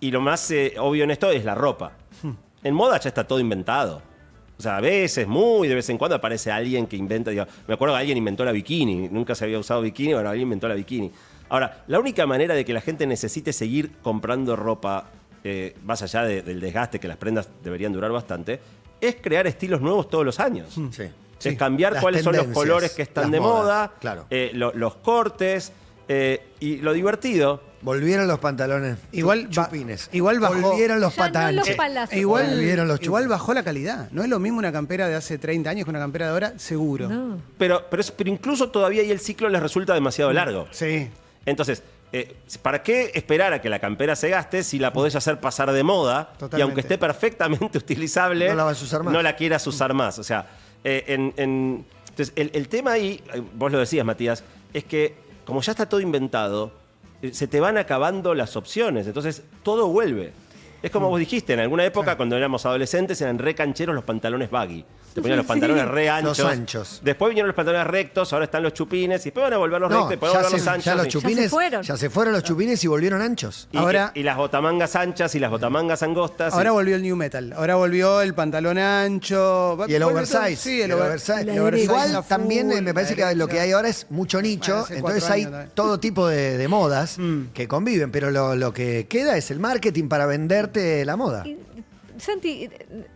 y 0.00 0.10
lo 0.10 0.20
más 0.20 0.50
eh, 0.50 0.74
obvio 0.78 1.04
en 1.04 1.10
esto 1.12 1.30
es 1.30 1.44
la 1.44 1.54
ropa. 1.54 1.92
En 2.62 2.74
moda 2.74 2.98
ya 3.00 3.08
está 3.08 3.24
todo 3.26 3.40
inventado. 3.40 4.00
O 4.58 4.62
sea, 4.62 4.76
a 4.76 4.80
veces, 4.80 5.26
muy 5.26 5.66
de 5.68 5.74
vez 5.74 5.88
en 5.90 5.98
cuando 5.98 6.14
aparece 6.14 6.50
alguien 6.50 6.86
que 6.86 6.96
inventa. 6.96 7.30
digo, 7.30 7.44
me 7.66 7.74
acuerdo 7.74 7.94
que 7.94 8.00
alguien 8.00 8.18
inventó 8.18 8.44
la 8.44 8.52
bikini. 8.52 9.08
Nunca 9.08 9.34
se 9.34 9.44
había 9.44 9.58
usado 9.58 9.80
bikini, 9.82 10.14
bueno, 10.14 10.28
alguien 10.28 10.44
inventó 10.46 10.68
la 10.68 10.74
bikini. 10.74 11.10
Ahora, 11.48 11.84
la 11.88 11.98
única 11.98 12.26
manera 12.26 12.54
de 12.54 12.64
que 12.64 12.72
la 12.72 12.80
gente 12.80 13.06
necesite 13.06 13.52
seguir 13.52 13.92
comprando 14.02 14.56
ropa, 14.56 15.10
eh, 15.42 15.74
más 15.84 16.02
allá 16.02 16.22
de- 16.24 16.42
del 16.42 16.60
desgaste 16.60 16.98
que 17.00 17.08
las 17.08 17.16
prendas 17.16 17.48
deberían 17.62 17.92
durar 17.92 18.10
bastante, 18.12 18.60
es 19.00 19.16
crear 19.20 19.46
estilos 19.46 19.80
nuevos 19.80 20.08
todos 20.08 20.24
los 20.24 20.40
años. 20.40 20.74
Sí. 20.92 21.04
Es 21.50 21.58
cambiar 21.58 21.92
Las 21.94 22.02
cuáles 22.02 22.22
son 22.22 22.34
los 22.36 22.46
colores 22.46 22.92
que 22.92 23.02
están 23.02 23.30
de 23.30 23.38
modas, 23.40 23.62
moda, 23.64 23.92
claro. 24.00 24.26
eh, 24.30 24.50
lo- 24.54 24.72
los 24.72 24.94
cortes 24.96 25.72
eh, 26.08 26.40
y 26.60 26.76
lo 26.78 26.92
divertido. 26.92 27.60
Volvieron 27.84 28.26
los 28.26 28.38
pantalones. 28.38 28.96
Igual 29.12 29.48
ba- 29.54 29.66
chupines. 29.66 30.08
igual 30.12 30.40
bajó- 30.40 30.60
Volvieron 30.70 31.00
los 31.00 31.14
Ya 31.14 31.28
no 31.30 31.52
los 31.52 31.68
palazos. 31.70 32.12
E 32.14 32.18
igual, 32.20 32.46
Volvieron 32.50 32.88
los 32.88 33.00
igual 33.02 33.22
chupines. 33.24 33.38
bajó 33.38 33.54
la 33.54 33.62
calidad. 33.62 34.08
No 34.10 34.22
es 34.24 34.28
lo 34.30 34.38
mismo 34.40 34.58
una 34.58 34.72
campera 34.72 35.06
de 35.06 35.14
hace 35.14 35.36
30 35.38 35.68
años 35.70 35.84
que 35.84 35.90
una 35.90 35.98
campera 35.98 36.26
de 36.26 36.32
ahora, 36.32 36.52
seguro. 36.58 37.08
No. 37.08 37.38
Pero, 37.58 37.84
pero, 37.90 38.00
es- 38.00 38.10
pero 38.10 38.30
incluso 38.30 38.70
todavía 38.70 39.02
ahí 39.02 39.10
el 39.10 39.20
ciclo 39.20 39.48
les 39.50 39.62
resulta 39.62 39.92
demasiado 39.94 40.32
largo. 40.32 40.66
Sí. 40.70 41.08
Entonces, 41.46 41.82
eh, 42.12 42.36
¿para 42.62 42.82
qué 42.82 43.10
esperar 43.14 43.52
a 43.52 43.60
que 43.60 43.68
la 43.68 43.78
campera 43.80 44.16
se 44.16 44.30
gaste 44.30 44.62
si 44.62 44.78
la 44.78 44.92
podés 44.92 45.14
hacer 45.14 45.38
pasar 45.40 45.70
de 45.72 45.82
moda 45.82 46.32
y 46.56 46.60
aunque 46.62 46.80
esté 46.80 46.96
perfectamente 46.96 47.76
utilizable, 47.78 48.48
No 48.48 48.54
la 48.54 48.64
vas 48.64 48.80
a 48.80 48.84
usar 48.84 49.02
más. 49.02 49.12
no 49.12 49.20
la 49.20 49.36
quieras 49.36 49.66
usar 49.66 49.92
más? 49.92 50.18
O 50.18 50.24
sea, 50.24 50.46
eh, 50.84 51.04
en- 51.08 51.34
en- 51.36 51.84
entonces, 52.08 52.32
el, 52.36 52.50
el 52.54 52.68
tema 52.68 52.92
ahí, 52.92 53.20
eh, 53.34 53.42
vos 53.54 53.70
lo 53.72 53.78
decías, 53.78 54.06
Matías, 54.06 54.42
es 54.72 54.84
que 54.84 55.14
como 55.44 55.60
ya 55.60 55.72
está 55.72 55.86
todo 55.86 56.00
inventado, 56.00 56.66
eh, 56.66 56.83
se 57.32 57.46
te 57.46 57.60
van 57.60 57.78
acabando 57.78 58.34
las 58.34 58.56
opciones, 58.56 59.06
entonces 59.06 59.42
todo 59.62 59.88
vuelve. 59.88 60.32
Es 60.82 60.90
como 60.90 61.08
vos 61.08 61.18
dijiste, 61.18 61.54
en 61.54 61.60
alguna 61.60 61.84
época, 61.84 62.16
cuando 62.16 62.36
éramos 62.36 62.66
adolescentes, 62.66 63.20
eran 63.22 63.38
re 63.38 63.54
cancheros 63.54 63.94
los 63.94 64.04
pantalones 64.04 64.50
baggy. 64.50 64.84
Te 65.14 65.20
ponían 65.22 65.36
los 65.38 65.44
Sí. 65.46 65.48
pantalones 65.48 65.86
re 65.88 66.08
anchos. 66.10 66.38
Los 66.40 66.48
anchos. 66.48 67.00
Después 67.04 67.28
vinieron 67.30 67.46
los 67.46 67.54
pantalones 67.54 67.86
rectos, 67.86 68.32
ahora 68.32 68.46
están 68.46 68.64
los 68.64 68.72
chupines, 68.74 69.20
y 69.20 69.24
después 69.26 69.44
van 69.44 69.52
a 69.52 69.58
volver 69.58 69.80
los 69.80 69.88
No, 69.90 69.96
rectos, 69.96 70.10
y 70.10 70.14
después 70.14 70.32
van 70.32 70.38
a 70.38 70.42
ya, 70.42 70.48
volver 70.48 70.60
se, 70.60 70.64
los 70.66 70.74
anchos. 70.74 70.84
ya 70.84 70.94
los 70.96 71.06
y- 71.06 71.08
chupines, 71.10 71.50
fueron. 71.50 71.82
ya 71.84 71.96
se 71.96 72.10
fueron 72.10 72.32
los 72.34 72.42
chupines 72.42 72.82
y 72.82 72.86
volvieron 72.88 73.22
anchos. 73.22 73.68
y, 73.70 73.76
Ahora- 73.76 74.10
y 74.14 74.24
las 74.24 74.36
botamangas 74.36 74.96
anchas 74.96 75.34
y 75.36 75.38
las 75.38 75.50
botamangas 75.52 76.02
angostas. 76.02 76.52
y- 76.52 76.56
Ahora 76.56 76.72
volvió 76.72 76.96
el 76.96 77.02
new 77.02 77.14
metal. 77.14 77.52
Ahora 77.52 77.76
volvió 77.76 78.20
el 78.22 78.34
pantalón 78.34 78.76
ancho. 78.78 79.78
Y 79.86 79.94
el 79.94 80.02
oversize. 80.02 80.56
Sí, 80.56 80.82
el, 80.82 80.92
over- 80.92 81.06
oversize. 81.10 81.40
el 81.42 81.58
oversize 81.60 81.84
Igual 81.84 82.24
también 82.26 82.72
eh, 82.72 82.82
me 82.82 82.92
parece 82.92 83.14
que 83.14 83.34
lo 83.34 83.46
que 83.48 83.60
hay 83.60 83.72
ahora 83.72 83.88
es 83.88 84.06
mucho 84.10 84.42
nicho, 84.42 84.84
entonces 84.90 85.30
hay 85.30 85.42
años 85.42 85.52
también. 85.52 85.70
todo 85.74 86.00
tipo 86.00 86.26
de, 86.28 86.56
de 86.58 86.68
modas 86.68 87.18
Mm. 87.18 87.52
que 87.54 87.68
conviven, 87.68 88.10
pero 88.10 88.30
lo, 88.30 88.56
lo 88.56 88.72
que 88.72 89.06
queda 89.08 89.36
es 89.36 89.50
el 89.50 89.60
marketing 89.60 90.08
para 90.08 90.26
venderte 90.26 91.04
la 91.04 91.16
moda. 91.16 91.46
Y, 91.46 91.56
Santi, 92.24 92.68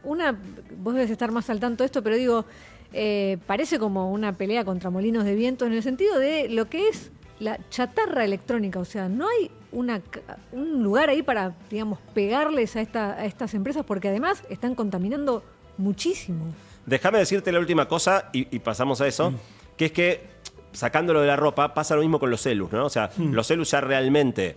una, 0.04 0.38
vos 0.78 0.94
debes 0.94 1.10
estar 1.10 1.32
más 1.32 1.50
al 1.50 1.60
tanto 1.60 1.82
de 1.82 1.86
esto, 1.86 2.02
pero 2.02 2.16
digo, 2.16 2.44
eh, 2.92 3.38
parece 3.46 3.78
como 3.78 4.12
una 4.12 4.32
pelea 4.32 4.64
contra 4.64 4.90
molinos 4.90 5.24
de 5.24 5.34
viento 5.34 5.66
en 5.66 5.72
el 5.72 5.82
sentido 5.82 6.18
de 6.18 6.48
lo 6.48 6.68
que 6.68 6.88
es 6.88 7.10
la 7.40 7.58
chatarra 7.70 8.24
electrónica. 8.24 8.78
O 8.78 8.84
sea, 8.84 9.08
no 9.08 9.26
hay 9.28 9.50
una, 9.72 10.00
un 10.52 10.82
lugar 10.82 11.08
ahí 11.08 11.22
para, 11.22 11.54
digamos, 11.70 11.98
pegarles 12.14 12.76
a, 12.76 12.80
esta, 12.80 13.12
a 13.12 13.24
estas 13.24 13.54
empresas 13.54 13.84
porque 13.84 14.08
además 14.08 14.42
están 14.48 14.74
contaminando 14.74 15.42
muchísimo. 15.76 16.46
Déjame 16.86 17.18
decirte 17.18 17.52
la 17.52 17.60
última 17.60 17.86
cosa 17.86 18.30
y, 18.32 18.54
y 18.54 18.60
pasamos 18.60 19.00
a 19.00 19.06
eso, 19.06 19.32
que 19.76 19.86
es 19.86 19.92
que 19.92 20.38
sacándolo 20.72 21.20
de 21.20 21.26
la 21.26 21.36
ropa 21.36 21.74
pasa 21.74 21.94
lo 21.94 22.02
mismo 22.02 22.18
con 22.18 22.30
los 22.30 22.42
celus, 22.42 22.72
¿no? 22.72 22.86
O 22.86 22.90
sea, 22.90 23.10
los 23.18 23.46
celus 23.46 23.70
ya 23.70 23.80
realmente 23.80 24.56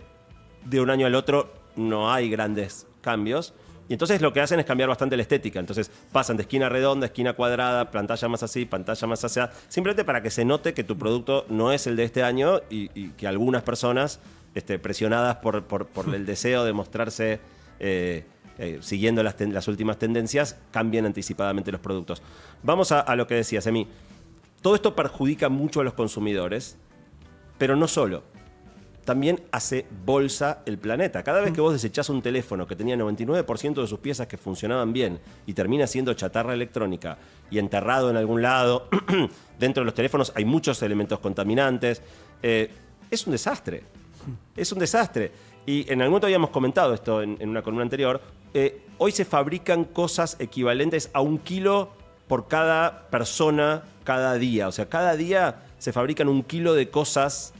de 0.64 0.80
un 0.80 0.90
año 0.90 1.06
al 1.06 1.14
otro 1.14 1.52
no 1.76 2.12
hay 2.12 2.30
grandes 2.30 2.86
cambios. 3.00 3.54
Y 3.92 3.94
entonces 3.94 4.22
lo 4.22 4.32
que 4.32 4.40
hacen 4.40 4.58
es 4.58 4.64
cambiar 4.64 4.88
bastante 4.88 5.18
la 5.18 5.22
estética. 5.22 5.60
Entonces 5.60 5.90
pasan 6.12 6.38
de 6.38 6.44
esquina 6.44 6.70
redonda, 6.70 7.04
esquina 7.04 7.34
cuadrada, 7.34 7.90
pantalla 7.90 8.26
más 8.26 8.42
así, 8.42 8.64
pantalla 8.64 9.06
más 9.06 9.22
hacia. 9.22 9.50
Simplemente 9.68 10.02
para 10.02 10.22
que 10.22 10.30
se 10.30 10.46
note 10.46 10.72
que 10.72 10.82
tu 10.82 10.96
producto 10.96 11.44
no 11.50 11.72
es 11.72 11.86
el 11.86 11.94
de 11.96 12.04
este 12.04 12.22
año 12.22 12.62
y, 12.70 12.88
que 13.10 13.26
algunas 13.26 13.62
personas, 13.64 14.18
este, 14.54 14.78
presionadas 14.78 15.36
por, 15.36 15.66
el 16.14 16.24
deseo 16.24 16.64
de 16.64 16.72
mostrarse 16.72 17.40
eh, 17.80 18.24
eh, 18.56 18.78
siguiendo 18.80 19.22
las, 19.22 19.68
últimas 19.68 19.98
tendencias, 19.98 20.56
cambien 20.70 21.04
anticipadamente 21.04 21.70
los 21.70 21.82
productos. 21.82 22.22
Vamos 22.62 22.92
a, 22.92 23.00
a 23.00 23.14
lo 23.14 23.26
que 23.26 23.34
decías, 23.34 23.66
Emi. 23.66 23.86
Todo 24.62 24.74
esto 24.74 24.96
perjudica 24.96 25.50
mucho 25.50 25.82
a 25.82 25.84
los 25.84 25.92
consumidores, 25.92 26.78
pero 27.58 27.76
no 27.76 27.86
solo. 27.86 28.22
También 29.04 29.40
hace 29.50 29.86
bolsa 30.04 30.62
el 30.64 30.78
planeta. 30.78 31.22
Cada 31.22 31.40
vez 31.40 31.52
que 31.52 31.60
vos 31.60 31.72
desechás 31.72 32.08
un 32.08 32.22
teléfono 32.22 32.66
que 32.66 32.76
tenía 32.76 32.96
99% 32.96 33.80
de 33.80 33.86
sus 33.86 33.98
piezas 33.98 34.28
que 34.28 34.36
funcionaban 34.36 34.92
bien 34.92 35.18
y 35.46 35.54
termina 35.54 35.86
siendo 35.86 36.14
chatarra 36.14 36.54
electrónica 36.54 37.18
y 37.50 37.58
enterrado 37.58 38.10
en 38.10 38.16
algún 38.16 38.42
lado, 38.42 38.88
dentro 39.58 39.82
de 39.82 39.86
los 39.86 39.94
teléfonos 39.94 40.32
hay 40.36 40.44
muchos 40.44 40.80
elementos 40.82 41.18
contaminantes, 41.18 42.00
eh, 42.42 42.70
es 43.10 43.26
un 43.26 43.32
desastre. 43.32 43.82
Es 44.56 44.70
un 44.70 44.78
desastre. 44.78 45.32
Y 45.66 45.90
en 45.92 46.00
algún 46.00 46.12
momento 46.12 46.26
habíamos 46.26 46.50
comentado 46.50 46.94
esto 46.94 47.22
en, 47.22 47.36
en 47.40 47.48
una 47.48 47.62
columna 47.62 47.82
anterior. 47.82 48.20
eh, 48.54 48.82
hoy 48.98 49.10
se 49.10 49.24
fabrican 49.24 49.84
cosas 49.84 50.36
equivalentes 50.38 51.10
a 51.12 51.20
un 51.20 51.38
kilo 51.38 51.90
por 52.28 52.46
cada 52.46 53.08
persona 53.10 53.82
cada 54.04 54.34
día. 54.34 54.68
O 54.68 54.72
sea, 54.72 54.88
cada 54.88 55.16
día 55.16 55.62
se 55.78 55.92
fabrican 55.92 56.28
un 56.28 56.42
kilo 56.42 56.74
de 56.74 56.88
cosas 56.88 57.52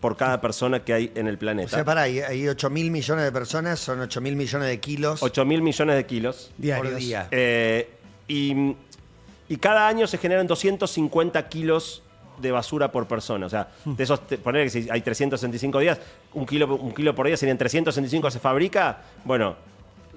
por 0.00 0.16
cada 0.16 0.40
persona 0.40 0.84
que 0.84 0.92
hay 0.92 1.12
en 1.14 1.26
el 1.26 1.36
O 1.36 1.38
planeta. 1.38 1.68
sea, 1.70 1.84
pará, 1.84 2.02
hay, 2.02 2.20
hay 2.20 2.46
8 2.48 2.70
mil 2.70 2.90
millones 2.90 3.24
de 3.24 3.32
personas, 3.32 3.80
son 3.80 4.00
8 4.00 4.20
mil 4.20 4.36
millones 4.36 4.68
de 4.68 4.78
kilos 4.80 5.22
8 5.22 5.44
mil 5.44 5.62
millones 5.62 5.96
de 5.96 6.06
kilos. 6.06 6.50
Diarios. 6.58 6.92
por 6.92 7.00
día. 7.00 7.28
Eh, 7.30 7.88
y, 8.28 8.74
y 9.48 9.56
cada 9.56 9.88
año 9.88 10.06
se 10.06 10.18
generan 10.18 10.46
250 10.46 11.48
kilos 11.48 12.02
de 12.38 12.50
basura 12.52 12.92
por 12.92 13.06
persona. 13.06 13.46
O 13.46 13.48
sea, 13.48 13.68
de 13.84 14.04
esos, 14.04 14.20
poner 14.20 14.64
que 14.64 14.70
si 14.70 14.88
hay 14.90 15.00
365 15.00 15.78
días, 15.78 15.98
un 16.34 16.44
kilo, 16.46 16.74
un 16.76 16.94
kilo 16.94 17.14
por 17.14 17.26
día 17.26 17.36
serían 17.36 17.56
365 17.56 18.30
se 18.30 18.38
fabrica. 18.38 18.98
Bueno, 19.24 19.56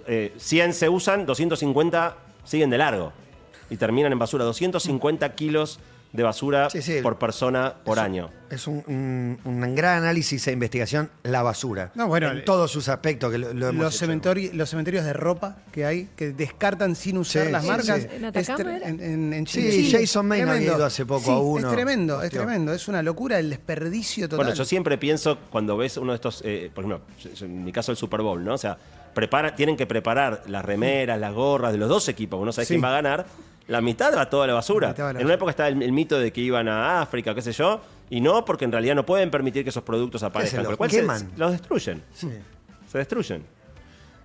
eh, 0.07 0.33
100 0.37 0.73
se 0.73 0.89
usan, 0.89 1.25
250 1.25 2.17
siguen 2.43 2.69
de 2.69 2.77
largo 2.77 3.13
y 3.69 3.77
terminan 3.77 4.11
en 4.11 4.19
basura. 4.19 4.43
250 4.43 5.35
kilos 5.35 5.79
de 6.11 6.23
basura 6.23 6.69
Sí, 6.71 6.81
sí. 6.81 6.99
por 7.03 7.19
persona 7.19 7.73
por 7.85 7.97
Es 7.97 8.01
un- 8.01 8.05
año. 8.05 8.29
Es 8.49 8.65
un, 8.65 8.83
un- 8.87 9.39
un 9.45 9.75
gran 9.75 9.99
análisis 9.99 10.47
e 10.47 10.51
investigación, 10.53 11.11
la 11.21 11.43
basura. 11.43 11.91
No, 11.93 12.07
bueno, 12.07 12.31
en 12.31 12.39
eh, 12.39 12.41
todos 12.41 12.71
sus 12.71 12.89
aspectos 12.89 13.31
que 13.31 13.37
lo, 13.37 13.53
lo 13.53 13.67
hemos 13.67 13.83
Los, 13.83 13.95
hecho. 14.01 14.11
cementori- 14.11 14.51
los 14.53 14.67
cementerios 14.71 15.05
de 15.05 15.13
ropa 15.13 15.57
que 15.71 15.85
hay, 15.85 16.09
que 16.15 16.31
descartan 16.31 16.95
sin 16.95 17.19
usar 17.19 17.45
Sí, 17.45 17.51
las 17.51 17.61
sí, 17.61 17.67
marcas. 17.69 18.01
sí. 18.01 18.07
¿En 18.11 18.25
en, 18.25 18.99
en- 19.01 19.33
en 19.33 19.45
Sí. 19.47 19.91
Jason 19.91 20.25
Maynard 20.25 20.55
había 20.57 20.73
ido 20.73 20.83
hace 20.85 21.05
poco 21.05 21.25
Sí, 21.25 21.29
a 21.31 21.37
uno. 21.37 21.67
Es 21.69 21.73
tremendo, 21.75 22.23
es 22.23 22.31
tremendo. 22.31 22.73
Es 22.73 22.87
una 22.87 23.03
locura 23.03 23.37
el 23.37 23.51
desperdicio 23.51 24.27
total. 24.27 24.45
Bueno, 24.45 24.53
yo 24.55 24.65
siempre 24.65 24.97
pienso 24.97 25.37
cuando 25.51 25.77
ves 25.77 25.97
uno 25.97 26.13
de 26.13 26.15
estos, 26.15 26.41
eh, 26.43 26.71
por 26.73 26.85
ejemplo, 26.85 27.05
en 27.41 27.63
mi 27.63 27.71
caso 27.71 27.91
el 27.91 27.97
Super 27.97 28.21
Bowl, 28.23 28.43
¿no? 28.43 28.55
O 28.55 28.57
sea, 28.57 28.77
prepara, 29.13 29.55
tienen 29.55 29.77
que 29.77 29.85
preparar 29.85 30.41
las 30.47 30.65
remeras, 30.65 31.19
las 31.19 31.33
gorras 31.35 31.71
de 31.71 31.77
los 31.77 31.87
dos 31.89 32.07
equipos, 32.09 32.39
uno 32.41 32.51
sabe 32.51 32.65
Sí. 32.65 32.73
quién 32.73 32.83
va 32.83 32.89
a 32.89 32.93
ganar. 32.93 33.25
La 33.69 33.81
mitad 33.81 34.15
va 34.15 34.29
toda 34.29 34.43
a 34.43 34.47
la 34.47 34.53
basura. 34.55 34.93
La 34.97 35.13
la 35.13 35.19
en 35.19 35.25
una 35.25 35.35
época 35.35 35.51
estaba 35.51 35.69
el, 35.69 35.81
el 35.81 35.91
mito 35.91 36.19
de 36.19 36.33
que 36.33 36.41
iban 36.41 36.67
a 36.67 37.01
África, 37.01 37.33
qué 37.33 37.41
sé 37.41 37.51
yo, 37.53 37.79
y 38.09 38.19
no, 38.19 38.43
porque 38.43 38.65
en 38.65 38.71
realidad 38.71 38.95
no 38.95 39.05
pueden 39.05 39.29
permitir 39.31 39.63
que 39.63 39.69
esos 39.69 39.83
productos 39.83 40.23
aparezcan. 40.23 40.63
los 40.63 40.75
cual 40.75 40.89
se- 40.91 40.97
queman? 41.01 41.31
los 41.37 41.51
destruyen. 41.51 42.03
Sí. 42.13 42.29
Se 42.91 42.97
destruyen. 42.97 43.43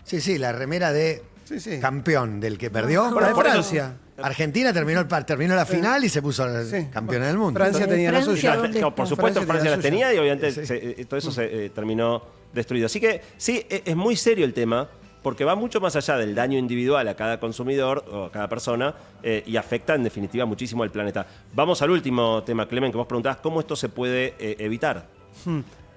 Sí, 0.02 0.20
sí, 0.20 0.38
la 0.38 0.52
remera 0.52 0.92
de 0.92 1.22
Sí, 1.44 1.60
sí. 1.60 1.78
campeón 1.80 2.40
del 2.40 2.56
que 2.58 2.70
perdió. 2.70 3.10
Por 3.12 3.22
la 3.22 3.28
de 3.28 3.34
por 3.34 3.44
eso- 3.46 3.52
Francia. 3.54 3.96
Argentina 4.22 4.72
terminó, 4.72 5.00
el, 5.00 5.08
par- 5.08 5.26
terminó 5.26 5.56
la 5.56 5.66
final 5.66 6.04
y 6.04 6.08
se 6.08 6.22
puso 6.22 6.46
Sí. 6.64 6.86
campeona 6.92 7.26
del 7.26 7.36
mundo. 7.36 7.58
Francia 7.58 7.86
tenía 7.86 8.12
la 8.12 8.22
suya. 8.22 8.54
por 8.94 9.06
supuesto, 9.08 9.42
Francia 9.42 9.44
Francia 9.44 9.46
tenía 9.46 9.70
las 9.70 9.76
la 9.78 9.82
tenía 9.82 10.14
y 10.14 10.18
obviamente 10.18 10.52
Sí. 10.52 10.64
se- 10.66 11.00
eh, 11.00 11.04
todo 11.04 11.18
eso 11.18 11.32
se 11.32 11.66
eh, 11.66 11.70
terminó 11.70 12.22
destruido. 12.52 12.86
Así 12.86 13.00
que 13.00 13.20
sí, 13.36 13.66
e- 13.68 13.82
es 13.84 13.96
muy 13.96 14.14
serio 14.16 14.44
el 14.44 14.54
tema 14.54 14.88
porque 15.24 15.46
va 15.46 15.54
mucho 15.54 15.80
más 15.80 15.96
allá 15.96 16.18
del 16.18 16.34
daño 16.34 16.58
individual 16.58 17.08
a 17.08 17.16
cada 17.16 17.40
consumidor 17.40 18.04
o 18.12 18.24
a 18.24 18.30
cada 18.30 18.46
persona 18.46 18.94
eh, 19.22 19.42
y 19.46 19.56
afecta 19.56 19.94
en 19.94 20.04
definitiva 20.04 20.44
muchísimo 20.44 20.82
al 20.82 20.90
planeta. 20.90 21.26
Vamos 21.54 21.80
al 21.80 21.90
último 21.90 22.42
tema, 22.44 22.68
Clemen, 22.68 22.92
que 22.92 22.98
vos 22.98 23.06
preguntabas 23.06 23.38
cómo 23.38 23.60
esto 23.60 23.74
se 23.74 23.88
puede 23.88 24.34
eh, 24.38 24.56
evitar. 24.58 25.08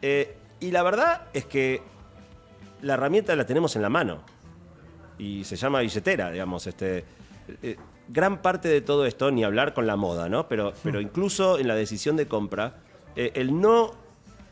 Eh, 0.02 0.38
y 0.62 0.72
la 0.72 0.82
verdad 0.82 1.24
es 1.34 1.44
que 1.44 1.82
la 2.82 2.94
herramienta 2.94 3.36
la 3.36 3.46
tenemos 3.46 3.76
en 3.76 3.82
la 3.82 3.90
mano 3.90 4.22
y 5.20 5.44
se 5.44 5.58
llama 5.58 5.82
billetera, 5.82 6.32
digamos. 6.32 6.66
Este, 6.66 7.04
gran 8.08 8.42
parte 8.42 8.70
de 8.70 8.80
todo 8.80 9.06
esto, 9.06 9.30
ni 9.30 9.44
hablar 9.44 9.74
con 9.74 9.88
la 9.88 9.98
moda, 9.98 10.30
¿no? 10.30 10.48
Pero, 10.48 10.74
pero 10.84 11.02
incluso 11.02 11.60
en 11.60 11.68
la 11.68 11.76
decisión 11.76 12.16
de 12.16 12.28
compra, 12.28 12.78
el 13.16 13.60
no 13.60 13.94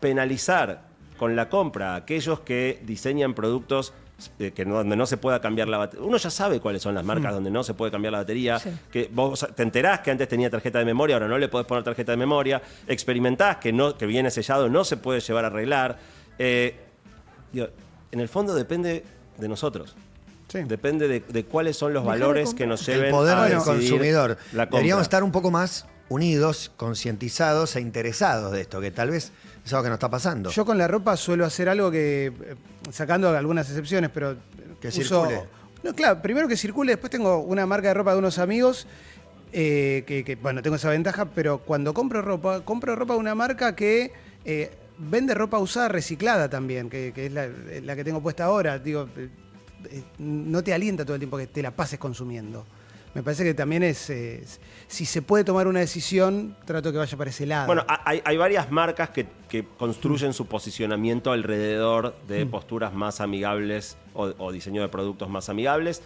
penalizar 0.01 0.83
con 1.17 1.35
la 1.37 1.47
compra 1.47 1.93
a 1.93 1.95
aquellos 1.95 2.41
que 2.41 2.81
diseñan 2.83 3.33
productos 3.33 3.93
que 4.37 4.65
no- 4.65 4.75
donde 4.75 4.95
no 4.95 5.05
se 5.05 5.17
pueda 5.17 5.41
cambiar 5.41 5.67
la 5.67 5.77
batería. 5.77 6.05
Uno 6.05 6.17
ya 6.17 6.29
sabe 6.29 6.59
cuáles 6.59 6.81
son 6.81 6.95
las 6.95 7.03
marcas 7.03 7.33
donde 7.33 7.51
no 7.51 7.63
se 7.63 7.73
puede 7.73 7.91
cambiar 7.91 8.13
la 8.13 8.19
batería. 8.19 8.59
Sí. 8.59 8.69
Que 8.91 9.09
vos 9.11 9.45
te 9.55 9.63
enterás 9.63 9.99
que 9.99 10.11
antes 10.11 10.27
tenía 10.27 10.49
tarjeta 10.49 10.79
de 10.79 10.85
memoria, 10.85 11.15
ahora 11.17 11.27
no 11.27 11.37
le 11.37 11.47
podés 11.49 11.67
poner 11.67 11.83
tarjeta 11.83 12.11
de 12.13 12.17
memoria. 12.17 12.61
Experimentás 12.87 13.57
que, 13.57 13.73
no, 13.73 13.97
que 13.97 14.05
viene 14.05 14.31
sellado, 14.31 14.69
no 14.69 14.83
se 14.85 14.97
puede 14.97 15.19
llevar 15.19 15.43
a 15.43 15.47
arreglar. 15.47 15.97
Eh, 16.39 16.75
digo, 17.51 17.67
en 18.11 18.19
el 18.19 18.29
fondo 18.29 18.55
depende 18.55 19.03
de 19.37 19.47
nosotros. 19.47 19.95
Sí. 20.47 20.59
Depende 20.63 21.07
de, 21.07 21.19
de 21.21 21.43
cuáles 21.45 21.75
son 21.75 21.91
los 21.93 22.05
valores 22.05 22.53
que 22.53 22.65
nos 22.67 22.87
el 22.87 22.95
lleven 22.95 23.11
poder 23.11 23.37
a 23.37 23.45
del 23.45 23.57
consumidor. 23.57 24.37
la. 24.53 24.65
Deberíamos 24.67 25.01
estar 25.01 25.23
un 25.23 25.31
poco 25.31 25.51
más 25.51 25.85
unidos, 26.07 26.71
concientizados 26.77 27.75
e 27.75 27.81
interesados 27.81 28.51
de 28.53 28.61
esto, 28.61 28.79
que 28.79 28.91
tal 28.91 29.09
vez 29.09 29.31
es 29.65 29.73
algo 29.73 29.83
que 29.83 29.89
nos 29.89 29.95
está 29.97 30.09
pasando. 30.09 30.49
Yo 30.51 30.65
con 30.65 30.77
la 30.77 30.87
ropa 30.87 31.17
suelo 31.17 31.45
hacer 31.45 31.67
algo 31.69 31.89
que, 31.91 32.27
eh, 32.27 32.55
sacando 32.91 33.29
algunas 33.29 33.67
excepciones, 33.67 34.09
pero. 34.13 34.37
Que 34.79 34.89
uso- 34.89 35.25
circule. 35.25 35.41
No, 35.83 35.93
claro, 35.93 36.21
primero 36.21 36.47
que 36.47 36.55
circule, 36.57 36.93
después 36.93 37.11
tengo 37.11 37.39
una 37.39 37.65
marca 37.65 37.87
de 37.89 37.93
ropa 37.95 38.13
de 38.13 38.19
unos 38.19 38.37
amigos. 38.39 38.87
eh, 39.57 40.03
que, 40.05 40.23
que, 40.25 40.35
bueno, 40.35 40.61
tengo 40.61 40.75
esa 40.75 40.89
ventaja, 40.89 41.25
pero 41.25 41.59
cuando 41.59 41.93
compro 41.93 42.21
ropa, 42.21 42.61
compro 42.65 42.93
ropa 42.95 43.13
de 43.13 43.19
una 43.21 43.35
marca 43.35 43.73
que 43.73 44.11
eh, 44.43 44.69
vende 44.97 45.33
ropa 45.33 45.59
usada 45.59 45.87
reciclada 45.87 46.49
también, 46.49 46.89
que, 46.89 47.13
que 47.15 47.27
es 47.27 47.31
la, 47.31 47.47
la 47.47 47.95
que 47.95 48.03
tengo 48.03 48.21
puesta 48.21 48.43
ahora. 48.45 48.79
Digo, 48.79 49.07
eh, 49.15 49.29
no 50.17 50.61
te 50.61 50.73
alienta 50.73 51.05
todo 51.05 51.15
el 51.15 51.19
tiempo 51.21 51.37
que 51.37 51.47
te 51.47 51.61
la 51.61 51.71
pases 51.71 51.99
consumiendo. 51.99 52.65
Me 53.15 53.23
parece 53.23 53.43
que 53.45 53.53
también 53.53 53.81
es, 53.81 54.09
eh, 54.09 54.43
si 54.87 55.05
se 55.05 55.21
puede 55.21 55.43
tomar 55.45 55.67
una 55.67 55.79
decisión, 55.79 56.55
trato 56.65 56.91
que 56.91 56.97
vaya 56.97 57.17
para 57.17 57.29
ese 57.29 57.45
lado. 57.45 57.65
Bueno, 57.65 57.83
ha- 57.87 58.01
hay, 58.07 58.21
hay 58.25 58.35
varias 58.37 58.69
marcas 58.69 59.09
que, 59.09 59.25
que 59.47 59.65
construyen 59.77 60.33
su 60.33 60.45
posicionamiento 60.47 61.31
alrededor 61.31 62.13
de 62.27 62.45
posturas 62.45 62.93
más 62.93 63.21
amigables 63.21 63.95
o, 64.13 64.33
o 64.37 64.51
diseño 64.51 64.81
de 64.81 64.89
productos 64.89 65.29
más 65.29 65.47
amigables. 65.47 66.01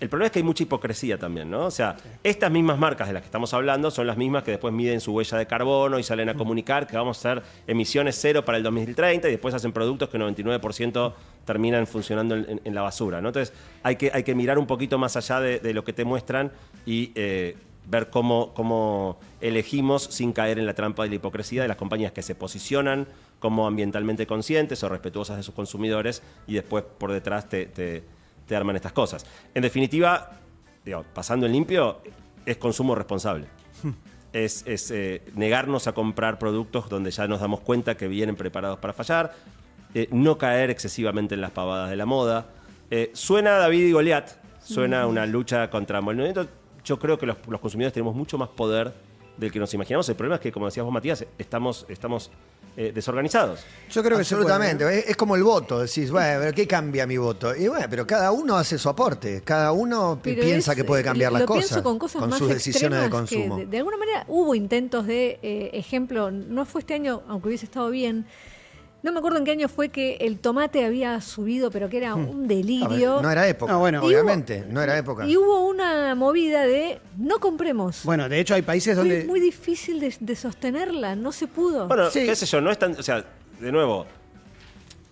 El 0.00 0.08
problema 0.08 0.26
es 0.26 0.32
que 0.32 0.38
hay 0.38 0.42
mucha 0.44 0.62
hipocresía 0.62 1.18
también, 1.18 1.50
¿no? 1.50 1.66
O 1.66 1.70
sea, 1.70 1.96
estas 2.22 2.50
mismas 2.50 2.78
marcas 2.78 3.08
de 3.08 3.14
las 3.14 3.22
que 3.22 3.26
estamos 3.26 3.52
hablando 3.54 3.90
son 3.90 4.06
las 4.06 4.16
mismas 4.16 4.42
que 4.44 4.52
después 4.52 4.72
miden 4.72 5.00
su 5.00 5.12
huella 5.12 5.38
de 5.38 5.46
carbono 5.46 5.98
y 5.98 6.02
salen 6.02 6.28
a 6.28 6.34
comunicar 6.34 6.86
que 6.86 6.96
vamos 6.96 7.16
a 7.24 7.32
hacer 7.32 7.42
emisiones 7.66 8.18
cero 8.20 8.44
para 8.44 8.58
el 8.58 8.64
2030 8.64 9.28
y 9.28 9.30
después 9.32 9.54
hacen 9.54 9.72
productos 9.72 10.08
que 10.08 10.18
99% 10.18 11.12
terminan 11.44 11.86
funcionando 11.86 12.34
en, 12.36 12.48
en- 12.48 12.60
en 12.64 12.74
la 12.74 12.82
basura, 12.82 13.20
¿no? 13.20 13.28
Entonces, 13.28 13.54
hay 13.82 13.96
que, 13.96 14.10
hay 14.12 14.22
que 14.22 14.34
mirar 14.34 14.58
un 14.58 14.66
poquito 14.66 14.98
más 14.98 15.16
allá 15.16 15.40
de, 15.40 15.58
de 15.60 15.72
lo 15.74 15.84
que 15.84 15.92
te 15.92 16.04
muestran 16.04 16.52
y 16.86 17.12
eh, 17.14 17.56
ver 17.86 18.10
cómo, 18.10 18.52
cómo 18.54 19.18
elegimos 19.40 20.04
sin 20.04 20.32
caer 20.32 20.58
en 20.58 20.66
la 20.66 20.74
trampa 20.74 21.04
de 21.04 21.08
la 21.08 21.14
hipocresía 21.14 21.62
de 21.62 21.68
las 21.68 21.76
compañías 21.78 22.12
que 22.12 22.22
se 22.22 22.34
posicionan 22.34 23.06
como 23.38 23.66
ambientalmente 23.66 24.26
conscientes 24.26 24.82
o 24.82 24.88
respetuosas 24.88 25.36
de 25.38 25.42
sus 25.42 25.54
consumidores 25.54 26.22
y 26.46 26.54
después 26.54 26.84
por 26.98 27.12
detrás 27.12 27.48
te, 27.48 27.66
te- 27.66 28.02
te 28.48 28.56
arman 28.56 28.74
estas 28.74 28.92
cosas. 28.92 29.24
En 29.54 29.62
definitiva, 29.62 30.30
digo, 30.84 31.04
pasando 31.14 31.46
en 31.46 31.52
limpio, 31.52 32.00
es 32.44 32.56
consumo 32.56 32.96
responsable. 32.96 33.46
Es, 34.30 34.62
es, 34.66 34.90
eh, 34.90 35.22
negarnos 35.34 35.86
a 35.86 35.92
comprar 35.92 36.38
productos 36.38 36.90
donde 36.90 37.10
ya 37.10 37.26
nos 37.26 37.40
damos 37.40 37.60
cuenta 37.60 37.96
que 37.96 38.08
vienen 38.08 38.36
preparados 38.36 38.78
para 38.78 38.92
fallar, 38.92 39.34
eh, 39.94 40.06
no 40.12 40.36
caer 40.36 40.68
excesivamente 40.68 41.34
en 41.34 41.40
las 41.40 41.50
pavadas 41.50 41.88
de 41.88 41.96
la 41.96 42.04
moda. 42.04 42.46
Eh, 42.90 43.10
suena 43.14 43.52
David 43.52 43.86
y 43.86 43.92
Goliat, 43.92 44.30
suena 44.62 45.06
una 45.06 45.24
lucha 45.24 45.70
contra 45.70 46.02
movimiento. 46.02 46.46
Yo 46.84 46.98
creo 46.98 47.18
que 47.18 47.24
los, 47.24 47.38
los 47.48 47.58
consumidores 47.58 47.94
tenemos 47.94 48.14
mucho 48.14 48.36
más 48.36 48.50
poder 48.50 48.92
del 49.38 49.50
que 49.50 49.58
nos 49.58 49.72
imaginamos. 49.72 50.06
El 50.10 50.16
problema 50.16 50.34
es 50.36 50.42
que, 50.42 50.52
como 50.52 50.66
decías 50.66 50.84
vos, 50.84 50.92
Matías, 50.92 51.24
estamos, 51.38 51.86
estamos 51.88 52.30
eh, 52.80 52.92
desorganizados. 52.94 53.60
Yo 53.90 54.02
creo 54.02 54.02
que 54.02 54.08
puede, 54.08 54.20
Absolutamente. 54.20 54.98
Es, 55.00 55.08
es 55.08 55.16
como 55.16 55.34
el 55.34 55.42
voto. 55.42 55.80
Decís, 55.80 56.12
bueno, 56.12 56.38
pero 56.40 56.52
¿qué 56.54 56.64
cambia 56.68 57.08
mi 57.08 57.16
voto? 57.16 57.52
Y 57.56 57.66
bueno, 57.66 57.86
pero 57.90 58.06
cada 58.06 58.30
uno 58.30 58.56
hace 58.56 58.78
su 58.78 58.88
aporte. 58.88 59.42
Cada 59.44 59.72
uno 59.72 60.20
Pero 60.22 60.40
piensa 60.42 60.70
es- 60.72 60.76
que 60.76 60.84
puede 60.84 61.02
cambiar 61.02 61.32
las 61.32 61.42
pienso 61.42 61.68
cosas. 61.68 61.82
con 61.82 61.98
cosas 61.98 62.28
más 62.28 62.38
sus 62.38 62.48
decisiones 62.48 63.00
de 63.00 63.06
que 63.06 63.10
consumo. 63.10 63.56
de, 63.56 63.66
de 63.66 63.78
alguna 63.78 63.96
manera 63.96 64.24
hubo 64.28 64.54
intentos 64.54 65.06
de 65.08 65.40
eh, 65.42 65.70
ejemplo, 65.72 66.30
no 66.30 66.64
fue 66.66 66.82
este 66.82 66.94
año, 66.94 67.22
aunque 67.28 67.48
hubiese 67.48 67.66
estado 67.66 67.90
bien. 67.90 68.26
No 69.02 69.12
me 69.12 69.18
acuerdo 69.18 69.38
en 69.38 69.44
qué 69.44 69.52
año 69.52 69.68
fue 69.68 69.90
que 69.90 70.16
el 70.20 70.40
tomate 70.40 70.84
había 70.84 71.20
subido, 71.20 71.70
pero 71.70 71.88
que 71.88 71.98
era 71.98 72.16
un 72.16 72.26
A 72.26 72.26
ver, 72.38 72.48
delirio. 72.48 73.20
no 73.22 73.30
era 73.30 73.46
época. 73.46 73.72
Ah, 73.72 73.76
bueno. 73.76 73.98
Y 73.98 74.00
hubo- 74.00 74.06
obviamente, 74.08 74.64
no 74.68 74.82
era 74.82 74.98
época. 74.98 75.24
Y 75.24 75.36
hubo 75.36 75.66
una 75.66 76.14
movida 76.16 76.66
de 76.66 77.00
no 77.16 77.38
compremos. 77.38 78.00
Bueno, 78.02 78.28
de 78.28 78.40
hecho 78.40 78.54
hay 78.54 78.62
países 78.62 78.96
fue 78.98 79.08
donde... 79.08 79.24
muy 79.24 79.38
difícil 79.38 80.00
de, 80.00 80.12
de 80.18 80.34
sostenerla, 80.36 81.14
no 81.14 81.30
se 81.30 81.46
pudo. 81.46 81.86
Bueno, 81.86 82.10
Sí. 82.10 82.26
qué 82.26 82.34
sé 82.34 82.44
yo, 82.46 82.60
no 82.60 82.72
es 82.72 82.78
tan. 82.78 82.92
O 82.98 83.02
sea, 83.02 83.24
de 83.60 83.70
nuevo, 83.72 84.04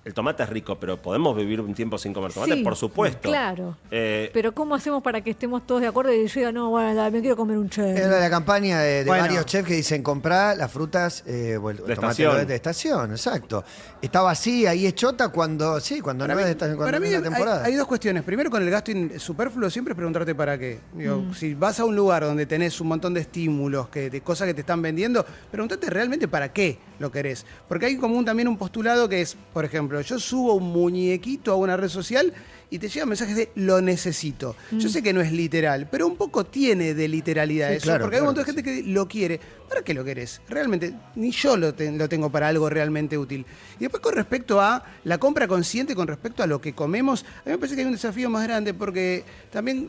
el 0.07 0.15
tomate 0.15 0.45
es 0.45 0.49
rico, 0.49 0.79
pero 0.79 0.97
¿podemos 1.03 1.37
vivir 1.37 1.61
un 1.61 1.75
tiempo 1.75 1.99
sin 1.99 2.15
comer 2.15 2.33
tomate? 2.33 2.55
Sí, 2.55 2.63
Por 2.63 2.77
supuesto. 2.77 3.29
Claro. 3.29 3.77
Eh, 3.91 4.31
Pero 4.33 4.55
¿cómo 4.55 4.77
hacemos 4.77 5.03
para 5.03 5.21
que 5.21 5.31
estemos 5.31 5.67
todos 5.67 5.81
de 5.81 5.89
acuerdo 5.89 6.13
y 6.15 6.27
yo 6.29 6.33
diga, 6.41 6.53
no, 6.53 6.71
bueno, 6.71 7.11
me 7.11 7.21
quiero 7.21 7.37
comer 7.37 7.59
un 7.59 7.69
cherry? 7.69 7.99
Era 8.01 8.21
la 8.21 8.31
campaña 8.31 8.79
de, 8.79 9.03
de 9.03 9.05
Bueno. 9.05 9.25
varios 9.25 9.45
chefs 9.47 9.67
que 9.67 9.75
dicen 9.75 10.05
comprar 10.05 10.57
las 10.57 10.71
frutas 10.71 11.25
eh, 11.27 11.59
o 11.61 11.71
el 11.71 11.79
De 11.79 11.83
tomate 11.97 12.03
estación. 12.23 12.37
de, 12.37 12.47
de 12.47 12.55
estación, 12.55 13.11
exacto. 13.11 13.65
Estaba 14.01 14.31
así, 14.31 14.65
ahí 14.67 14.87
es 14.87 14.95
chota 14.95 15.29
cuando, 15.31 15.81
sí, 15.81 16.01
cuando 16.01 16.27
no 16.29 16.39
es 16.39 16.45
de 16.47 16.51
esta- 16.53 16.67
cuando 16.67 16.85
para 16.85 17.01
mí 17.01 17.11
la 17.11 17.23
temporada. 17.23 17.65
hay 17.65 17.75
dos 17.75 17.89
cuestiones. 17.89 18.23
Primero, 18.23 18.49
con 18.49 18.63
el 18.63 18.71
gasto 18.71 18.93
superfluo, 19.19 19.69
siempre 19.71 19.93
es 19.93 19.97
preguntarte 19.97 20.35
para 20.37 20.57
qué. 20.57 20.79
Digo, 20.95 21.17
Mm. 21.17 21.35
Si 21.35 21.55
vas 21.55 21.81
a 21.81 21.85
un 21.85 21.97
lugar 21.97 22.23
donde 22.23 22.47
tenés 22.47 22.81
un 22.81 22.87
montón 22.87 23.13
de 23.13 23.21
estímulos, 23.23 23.89
que, 23.89 24.09
de 24.09 24.21
cosas 24.21 24.47
que 24.47 24.55
te 24.55 24.61
están 24.61 24.81
vendiendo, 24.83 25.27
pregúntate 25.51 25.91
realmente 25.91 26.29
para 26.29 26.53
qué 26.53 26.79
lo 26.99 27.11
querés. 27.11 27.45
Porque 27.69 27.87
hay 27.87 27.97
como 27.97 28.17
un, 28.17 28.25
también 28.25 28.49
un 28.49 28.57
postulado 28.57 29.09
que 29.09 29.21
es, 29.21 29.37
por 29.53 29.65
ejemplo, 29.65 30.01
yo 30.01 30.19
subo 30.19 30.55
un 30.55 30.73
muñequito 30.73 31.53
a 31.53 31.57
una 31.57 31.77
red 31.77 31.89
social 31.89 32.33
y 32.69 32.79
te 32.81 32.89
llegan 32.89 33.09
mensajes 33.09 33.37
de 33.37 33.51
lo 33.55 33.81
necesito. 33.81 34.57
Yo 34.73 34.89
sé 34.89 35.03
que 35.03 35.13
no 35.13 35.21
es 35.21 35.31
literal, 35.31 35.89
pero 35.91 36.07
un 36.07 36.17
poco 36.17 36.45
tiene 36.45 36.95
de 36.95 37.07
literalidad 37.07 37.69
Sí, 37.71 37.75
eso. 37.77 37.85
claro, 37.85 38.05
porque 38.05 38.17
hay 38.17 38.21
un 38.23 38.27
montón 38.27 38.45
de 38.45 38.53
gente 38.53 38.63
que 38.63 38.83
lo 38.83 39.07
quiere. 39.07 39.39
¿Para 39.69 39.83
qué 39.83 39.95
lo 39.95 40.05
querés? 40.05 40.41
Realmente, 40.49 40.95
ni 41.17 41.31
yo 41.31 41.57
lo, 41.57 41.75
ten- 41.75 41.97
lo 41.99 42.09
tengo 42.09 42.31
para 42.31 42.49
algo 42.49 42.69
realmente 42.71 43.17
útil. 43.19 43.45
Y 43.77 43.81
después 43.81 44.01
con 44.03 44.15
respecto 44.15 44.61
a 44.61 44.83
la 45.05 45.19
compra 45.19 45.47
consciente, 45.49 45.95
con 45.95 46.07
respecto 46.09 46.43
a 46.43 46.47
lo 46.47 46.61
que 46.61 46.73
comemos, 46.73 47.25
a 47.25 47.49
mí 47.49 47.53
me 47.53 47.59
parece 47.59 47.75
que 47.77 47.83
hay 47.83 47.87
un 47.87 47.93
desafío 47.93 48.31
más 48.31 48.45
grande 48.47 48.75
porque 48.75 49.25
también, 49.53 49.89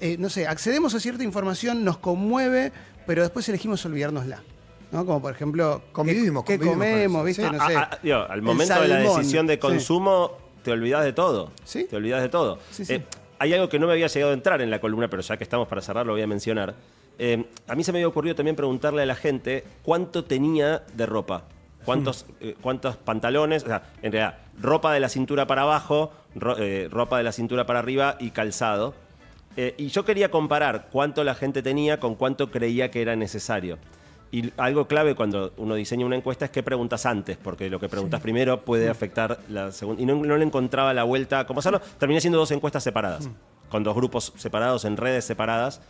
eh, 0.00 0.16
no 0.18 0.28
sé, 0.30 0.46
accedemos 0.46 0.94
a 0.94 1.00
cierta 1.00 1.22
información, 1.22 1.84
nos 1.84 1.98
conmueve, 1.98 2.72
pero 3.06 3.22
después 3.22 3.48
elegimos 3.48 3.84
olvidárnosla. 3.84 4.42
¿No? 4.92 5.04
Como 5.06 5.20
por 5.22 5.32
ejemplo, 5.32 5.82
¿qué- 5.86 5.92
Convivimos, 5.92 6.44
¿qué, 6.44 6.58
convivimos 6.58 6.76
comemos? 6.86 7.16
eso, 7.20 7.24
¿Viste? 7.24 7.42
sí. 7.44 7.50
No 7.58 7.66
sé. 7.68 7.76
a- 7.76 7.80
a- 7.82 7.98
digo, 8.02 8.16
al 8.28 8.42
momento 8.42 8.80
de 8.80 8.88
la 8.88 8.96
decisión 8.98 9.46
de 9.46 9.54
sí. 9.54 9.60
consumo, 9.60 10.32
te 10.62 10.70
olvidas 10.72 11.04
de 11.04 11.12
todo. 11.12 11.50
Sí. 11.64 11.84
Te 11.84 11.96
olvidas 11.96 12.22
de 12.22 12.28
todo. 12.28 12.58
Sí, 12.70 12.84
sí. 12.84 12.94
Eh, 12.94 13.02
hay 13.38 13.52
algo 13.54 13.68
que 13.68 13.78
no 13.78 13.86
me 13.86 13.92
había 13.92 14.06
llegado 14.06 14.30
a 14.32 14.34
entrar 14.34 14.62
en 14.62 14.70
la 14.70 14.80
columna, 14.80 15.08
pero 15.08 15.22
ya 15.22 15.36
que 15.36 15.44
estamos 15.44 15.68
para 15.68 15.80
cerrar, 15.82 16.06
lo 16.06 16.12
voy 16.12 16.22
a 16.22 16.26
mencionar. 16.26 16.74
Eh, 17.18 17.44
a 17.68 17.74
mí 17.74 17.84
se 17.84 17.92
me 17.92 17.98
había 17.98 18.08
ocurrido 18.08 18.34
también 18.34 18.56
preguntarle 18.56 19.02
a 19.02 19.06
la 19.06 19.14
gente 19.14 19.64
cuánto 19.82 20.24
tenía 20.24 20.82
de 20.94 21.06
ropa. 21.06 21.44
¿Cuántos, 21.84 22.26
eh, 22.40 22.56
cuántos 22.60 22.96
pantalones? 22.96 23.62
O 23.62 23.66
sea, 23.68 23.92
en 24.02 24.10
realidad, 24.10 24.38
ropa 24.60 24.92
de 24.92 24.98
la 24.98 25.08
cintura 25.08 25.46
para 25.46 25.62
abajo, 25.62 26.10
ro- 26.34 26.56
eh, 26.58 26.88
ropa 26.90 27.16
de 27.18 27.22
la 27.22 27.30
cintura 27.30 27.64
para 27.64 27.78
arriba 27.78 28.16
y 28.18 28.30
calzado. 28.32 28.94
Eh, 29.56 29.74
y 29.78 29.86
yo 29.88 30.04
quería 30.04 30.30
comparar 30.30 30.88
cuánto 30.90 31.22
la 31.22 31.34
gente 31.36 31.62
tenía 31.62 32.00
con 32.00 32.16
cuánto 32.16 32.50
creía 32.50 32.90
que 32.90 33.02
era 33.02 33.14
necesario. 33.14 33.78
Y 34.32 34.52
algo 34.56 34.86
clave 34.86 35.14
cuando 35.14 35.52
uno 35.56 35.74
diseña 35.74 36.04
una 36.04 36.16
encuesta 36.16 36.46
es 36.46 36.50
qué 36.50 36.62
preguntas 36.62 37.06
antes, 37.06 37.36
porque 37.36 37.70
lo 37.70 37.78
que 37.78 37.88
preguntas 37.88 38.20
primero 38.20 38.62
puede 38.62 38.88
afectar 38.88 39.38
la 39.48 39.72
segunda. 39.72 40.02
Y 40.02 40.06
no, 40.06 40.16
no 40.16 40.36
le 40.36 40.44
encontraba 40.44 40.92
la 40.92 41.04
vuelta. 41.04 41.46
Como 41.46 41.60
hacerlo, 41.60 41.80
terminé 41.98 42.18
haciendo 42.18 42.38
dos 42.38 42.50
encuestas 42.50 42.82
separadas, 42.82 43.30
con 43.68 43.84
dos 43.84 43.94
grupos 43.94 44.32
separados, 44.36 44.84
en 44.84 44.96
redes 44.96 45.24
separadas. 45.24 45.80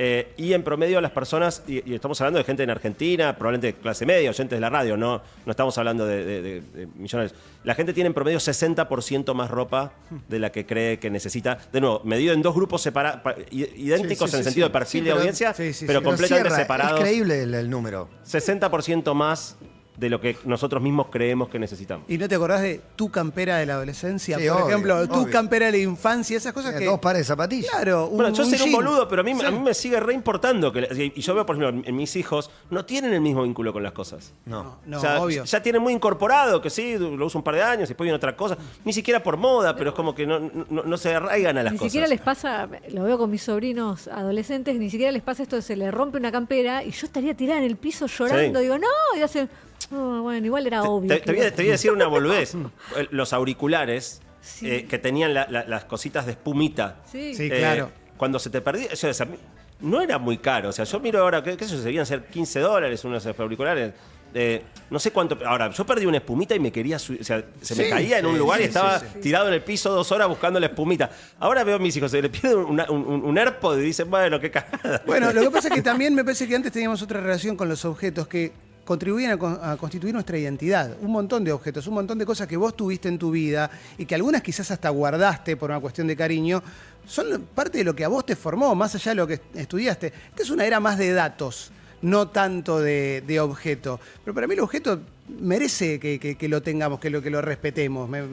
Eh, 0.00 0.32
y 0.36 0.52
en 0.52 0.62
promedio 0.62 1.00
las 1.00 1.10
personas, 1.10 1.64
y, 1.66 1.90
y 1.90 1.94
estamos 1.96 2.20
hablando 2.20 2.38
de 2.38 2.44
gente 2.44 2.62
en 2.62 2.70
Argentina, 2.70 3.36
probablemente 3.36 3.80
clase 3.80 4.06
media, 4.06 4.30
oyentes 4.30 4.56
de 4.56 4.60
la 4.60 4.70
radio, 4.70 4.96
no, 4.96 5.20
no 5.44 5.50
estamos 5.50 5.76
hablando 5.76 6.06
de, 6.06 6.24
de- 6.24 6.40
de- 6.42 6.60
de 6.60 6.86
millonarios. 6.94 7.34
La 7.64 7.74
gente 7.74 7.92
tiene 7.92 8.06
en 8.06 8.14
promedio 8.14 8.38
60% 8.38 9.34
más 9.34 9.50
ropa 9.50 9.92
de 10.28 10.38
la 10.38 10.50
que 10.52 10.64
cree 10.66 10.98
que 11.00 11.10
necesita. 11.10 11.58
De 11.72 11.80
nuevo, 11.80 12.00
medido 12.04 12.32
en 12.32 12.42
dos 12.42 12.54
grupos 12.54 12.80
separados, 12.80 13.20
idénticos 13.50 14.30
Sí, 14.30 14.30
sí, 14.30 14.36
en 14.36 14.38
el 14.38 14.44
sí, 14.44 14.50
sentido 14.50 14.68
de 14.68 14.72
perfil 14.72 15.04
de 15.04 15.10
audiencia, 15.10 15.54
pero 15.86 16.02
completamente 16.02 16.50
separados. 16.54 17.00
Es 17.00 17.04
creíble 17.04 17.42
el, 17.42 17.54
el 17.54 17.68
número. 17.68 18.08
60% 18.24 19.14
más 19.14 19.56
de 19.98 20.08
lo 20.08 20.20
que 20.20 20.36
nosotros 20.44 20.80
mismos 20.82 21.08
creemos 21.10 21.48
que 21.48 21.58
necesitamos. 21.58 22.08
¿Y 22.08 22.18
no 22.18 22.28
te 22.28 22.36
acordás 22.36 22.62
de 22.62 22.80
tu 22.94 23.10
campera 23.10 23.58
de 23.58 23.66
la 23.66 23.74
adolescencia? 23.74 24.38
Sí, 24.38 24.46
por 24.46 24.56
obvio, 24.62 24.68
ejemplo, 24.68 25.08
tu 25.08 25.28
campera 25.28 25.66
de 25.66 25.72
la 25.72 25.78
infancia, 25.78 26.36
esas 26.36 26.52
cosas 26.52 26.74
que... 26.76 26.84
Dos 26.84 27.00
pares 27.00 27.22
de 27.22 27.24
zapatillas. 27.24 27.70
Claro, 27.70 28.06
un, 28.06 28.16
Bueno, 28.16 28.32
yo 28.32 28.44
seré 28.44 28.62
un 28.64 28.72
boludo, 28.72 29.08
pero 29.08 29.22
a 29.22 29.24
mí, 29.24 29.34
Sí. 29.38 29.44
a 29.44 29.50
mí 29.50 29.58
me 29.58 29.74
sigue 29.74 29.98
re 30.00 30.14
importando. 30.14 30.72
Que, 30.72 31.12
y 31.14 31.20
yo 31.20 31.34
veo, 31.34 31.44
por 31.44 31.56
ejemplo, 31.56 31.82
en 31.84 31.96
mis 31.96 32.14
hijos 32.16 32.50
no 32.70 32.84
tienen 32.84 33.12
el 33.12 33.20
mismo 33.20 33.42
vínculo 33.42 33.72
con 33.72 33.82
las 33.82 33.92
cosas. 33.92 34.32
No. 34.46 34.78
No, 34.86 34.98
o 34.98 35.00
sea, 35.00 35.20
obvio. 35.20 35.44
ya 35.44 35.62
tienen 35.62 35.82
muy 35.82 35.92
incorporado, 35.92 36.62
que 36.62 36.70
sí, 36.70 36.96
lo 36.96 37.26
uso 37.26 37.38
un 37.38 37.44
par 37.44 37.56
de 37.56 37.62
años, 37.62 37.84
y 37.84 37.88
después 37.88 38.06
viene 38.06 38.16
otra 38.16 38.36
cosa. 38.36 38.56
Ni 38.84 38.92
siquiera 38.92 39.22
por 39.22 39.36
moda, 39.36 39.74
pero 39.74 39.90
es 39.90 39.96
como 39.96 40.14
que 40.14 40.26
no, 40.26 40.38
no, 40.38 40.82
no 40.84 40.96
se 40.96 41.14
arraigan 41.14 41.58
a 41.58 41.62
las 41.64 41.72
Ni 41.72 41.78
cosas. 41.78 41.92
siquiera 41.92 42.06
les 42.06 42.20
pasa, 42.20 42.68
lo 42.92 43.02
veo 43.04 43.18
con 43.18 43.30
mis 43.30 43.42
sobrinos 43.42 44.06
adolescentes, 44.08 44.76
ni 44.78 44.90
siquiera 44.90 45.10
les 45.12 45.22
pasa 45.22 45.42
esto 45.42 45.56
de 45.56 45.62
se 45.62 45.74
le 45.76 45.90
rompe 45.90 46.18
una 46.18 46.30
campera 46.32 46.84
y 46.84 46.90
yo 46.92 47.06
estaría 47.06 47.34
tirada 47.34 47.58
en 47.58 47.66
el 47.66 47.76
piso 47.76 48.06
llorando. 48.06 48.58
Sí. 48.60 48.64
Digo, 48.64 48.78
no, 48.78 49.18
y 49.18 49.22
hacen, 49.22 49.48
"Oh, 49.92 50.22
bueno, 50.22 50.44
igual 50.46 50.66
era 50.66 50.82
obvio. 50.84 51.08
Te, 51.20 51.32
voy 51.32 51.36
a, 51.36 51.38
iba 51.44 51.48
a 51.48 51.50
te 51.50 51.62
voy 51.62 51.68
a 51.68 51.72
decir 51.72 51.90
una 51.92 52.06
boludez. 52.06 52.54
Los 53.10 53.32
auriculares 53.32 54.20
Sí. 54.40 54.70
eh, 54.70 54.86
que 54.86 54.98
tenían 54.98 55.34
la- 55.34 55.46
la- 55.50 55.64
las 55.64 55.84
cositas 55.84 56.24
de 56.26 56.32
espumita. 56.32 56.96
Sí. 57.10 57.34
Sí. 57.34 57.44
Eh, 57.52 57.58
claro. 57.58 57.90
Cuando 58.16 58.38
se 58.38 58.50
te 58.50 58.60
perdía, 58.60 58.88
o 58.92 58.96
sea, 58.96 59.12
no 59.80 60.00
era 60.00 60.18
muy 60.18 60.38
caro. 60.38 60.70
O 60.70 60.72
sea, 60.72 60.84
yo 60.84 61.00
miro 61.00 61.20
ahora, 61.20 61.42
¿qué, 61.42 61.56
qué 61.56 61.64
sé 61.66 61.76
yo? 61.76 61.82
Debían 61.82 62.06
ser 62.06 62.24
15 62.26 62.60
dólares 62.60 63.04
unos 63.04 63.26
auriculares. 63.26 63.92
Eh, 64.34 64.62
no 64.90 64.98
sé 64.98 65.10
cuánto. 65.10 65.38
Ahora, 65.46 65.70
yo 65.70 65.86
perdí 65.86 66.04
una 66.04 66.18
espumita 66.18 66.54
y 66.54 66.60
me 66.60 66.70
quería 66.70 66.98
subir. 66.98 67.20
O 67.22 67.24
sea, 67.24 67.42
se 67.62 67.74
me 67.74 67.84
Sí, 67.84 67.90
caía 67.90 68.18
en 68.18 68.26
un 68.26 68.32
sí, 68.34 68.38
lugar 68.38 68.60
y 68.60 68.64
estaba 68.64 68.98
sí, 69.00 69.06
sí. 69.14 69.20
tirado 69.20 69.48
en 69.48 69.54
el 69.54 69.62
piso 69.62 69.90
dos 69.90 70.12
horas 70.12 70.28
buscando 70.28 70.60
la 70.60 70.66
espumita. 70.66 71.10
Ahora 71.40 71.64
veo 71.64 71.76
a 71.76 71.78
mis 71.78 71.96
hijos, 71.96 72.10
se 72.10 72.20
le 72.20 72.28
pide 72.28 72.54
un, 72.54 72.78
un, 72.90 73.24
un 73.24 73.38
AirPod 73.38 73.78
y 73.78 73.82
dicen, 73.82 74.10
bueno, 74.10 74.38
qué 74.38 74.50
cagada. 74.50 75.02
Bueno, 75.06 75.32
lo 75.32 75.40
que 75.40 75.50
pasa 75.50 75.68
es 75.68 75.74
que 75.74 75.82
también 75.82 76.14
me 76.14 76.24
parece 76.24 76.46
que 76.46 76.54
antes 76.54 76.72
teníamos 76.72 77.00
otra 77.02 77.20
relación 77.20 77.56
con 77.56 77.68
los 77.70 77.84
objetos 77.86 78.28
que 78.28 78.52
contribuían 78.88 79.32
a, 79.32 79.36
con- 79.36 79.58
a 79.62 79.76
constituir 79.76 80.14
nuestra 80.14 80.38
identidad. 80.38 80.96
Un 81.02 81.12
montón 81.12 81.44
de 81.44 81.52
objetos, 81.52 81.86
un 81.86 81.92
montón 81.94 82.16
de 82.18 82.24
cosas 82.24 82.48
que 82.48 82.56
vos 82.56 82.74
tuviste 82.74 83.06
en 83.08 83.18
tu 83.18 83.30
vida 83.30 83.70
y 83.98 84.06
que 84.06 84.14
algunas 84.14 84.40
quizás 84.42 84.70
hasta 84.70 84.88
guardaste 84.88 85.58
por 85.58 85.68
una 85.70 85.78
cuestión 85.78 86.06
de 86.06 86.16
cariño, 86.16 86.62
son 87.06 87.42
parte 87.54 87.76
de 87.78 87.84
lo 87.84 87.94
que 87.94 88.04
a 88.04 88.08
vos 88.08 88.24
te 88.24 88.34
formó, 88.34 88.74
más 88.74 88.94
allá 88.94 89.10
de 89.10 89.16
lo 89.16 89.26
que 89.26 89.40
estudiaste. 89.54 90.06
Esta 90.30 90.42
es 90.42 90.48
una 90.48 90.64
era 90.64 90.80
más 90.80 90.96
de 90.96 91.12
datos, 91.12 91.70
no 92.00 92.28
tanto 92.28 92.80
de, 92.80 93.22
de 93.26 93.40
objeto. 93.40 94.00
Pero 94.24 94.34
para 94.34 94.46
mí 94.46 94.54
el 94.54 94.60
objeto 94.60 95.00
merece 95.38 96.00
que, 96.00 96.18
que- 96.18 96.36
que 96.36 96.48
lo 96.48 96.62
tengamos, 96.62 96.98
que 96.98 97.10
lo, 97.10 97.20
que 97.20 97.28
lo 97.30 97.42
respetemos. 97.42 98.08
Me- 98.08 98.24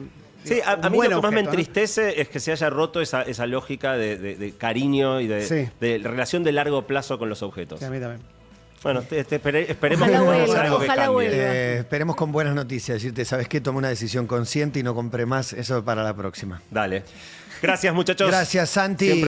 Sí, 0.44 0.60
a, 0.64 0.76
mí 0.88 0.96
lo 1.08 1.16
que 1.20 1.22
más 1.22 1.32
me 1.32 1.40
entristece 1.40 2.20
es 2.20 2.28
que 2.28 2.38
se 2.38 2.52
haya 2.52 2.70
roto 2.70 3.00
esa, 3.00 3.22
esa 3.22 3.46
lógica 3.46 3.94
de, 3.94 4.16
de- 4.16 4.36
de 4.36 4.52
cariño 4.52 5.20
y 5.20 5.26
de, 5.26 5.44
Sí. 5.44 5.68
de 5.80 5.98
relación 5.98 6.44
de 6.44 6.52
largo 6.52 6.86
plazo 6.86 7.18
con 7.18 7.28
los 7.28 7.42
objetos. 7.42 7.80
Sí, 7.80 7.84
a 7.84 7.90
mí 7.90 7.98
también. 7.98 8.22
Bueno, 8.82 9.02
te- 9.02 9.24
te 9.24 9.36
espere- 9.42 9.66
esperemos 9.68 10.06
Ojalá 10.08 10.18
que 10.20 10.24
vuelva, 10.24 10.44
hacer 10.44 10.60
algo 10.60 10.78
que 10.78 10.86
cambie. 10.86 11.28
Eh, 11.32 11.78
esperemos 11.80 12.14
con 12.16 12.30
buenas 12.32 12.54
noticias. 12.54 12.96
Decirte, 12.96 13.24
¿sabes 13.24 13.48
qué? 13.48 13.60
Tomé 13.60 13.78
una 13.78 13.88
decisión 13.88 14.26
consciente 14.26 14.78
y 14.78 14.82
no 14.82 14.94
compré 14.94 15.26
más. 15.26 15.52
Eso 15.52 15.84
para 15.84 16.02
la 16.02 16.14
próxima. 16.14 16.62
Dale. 16.70 17.02
Gracias, 17.62 17.94
muchachos. 17.94 18.28
Gracias, 18.28 18.68
Santi. 18.68 19.06
Siempre 19.06 19.22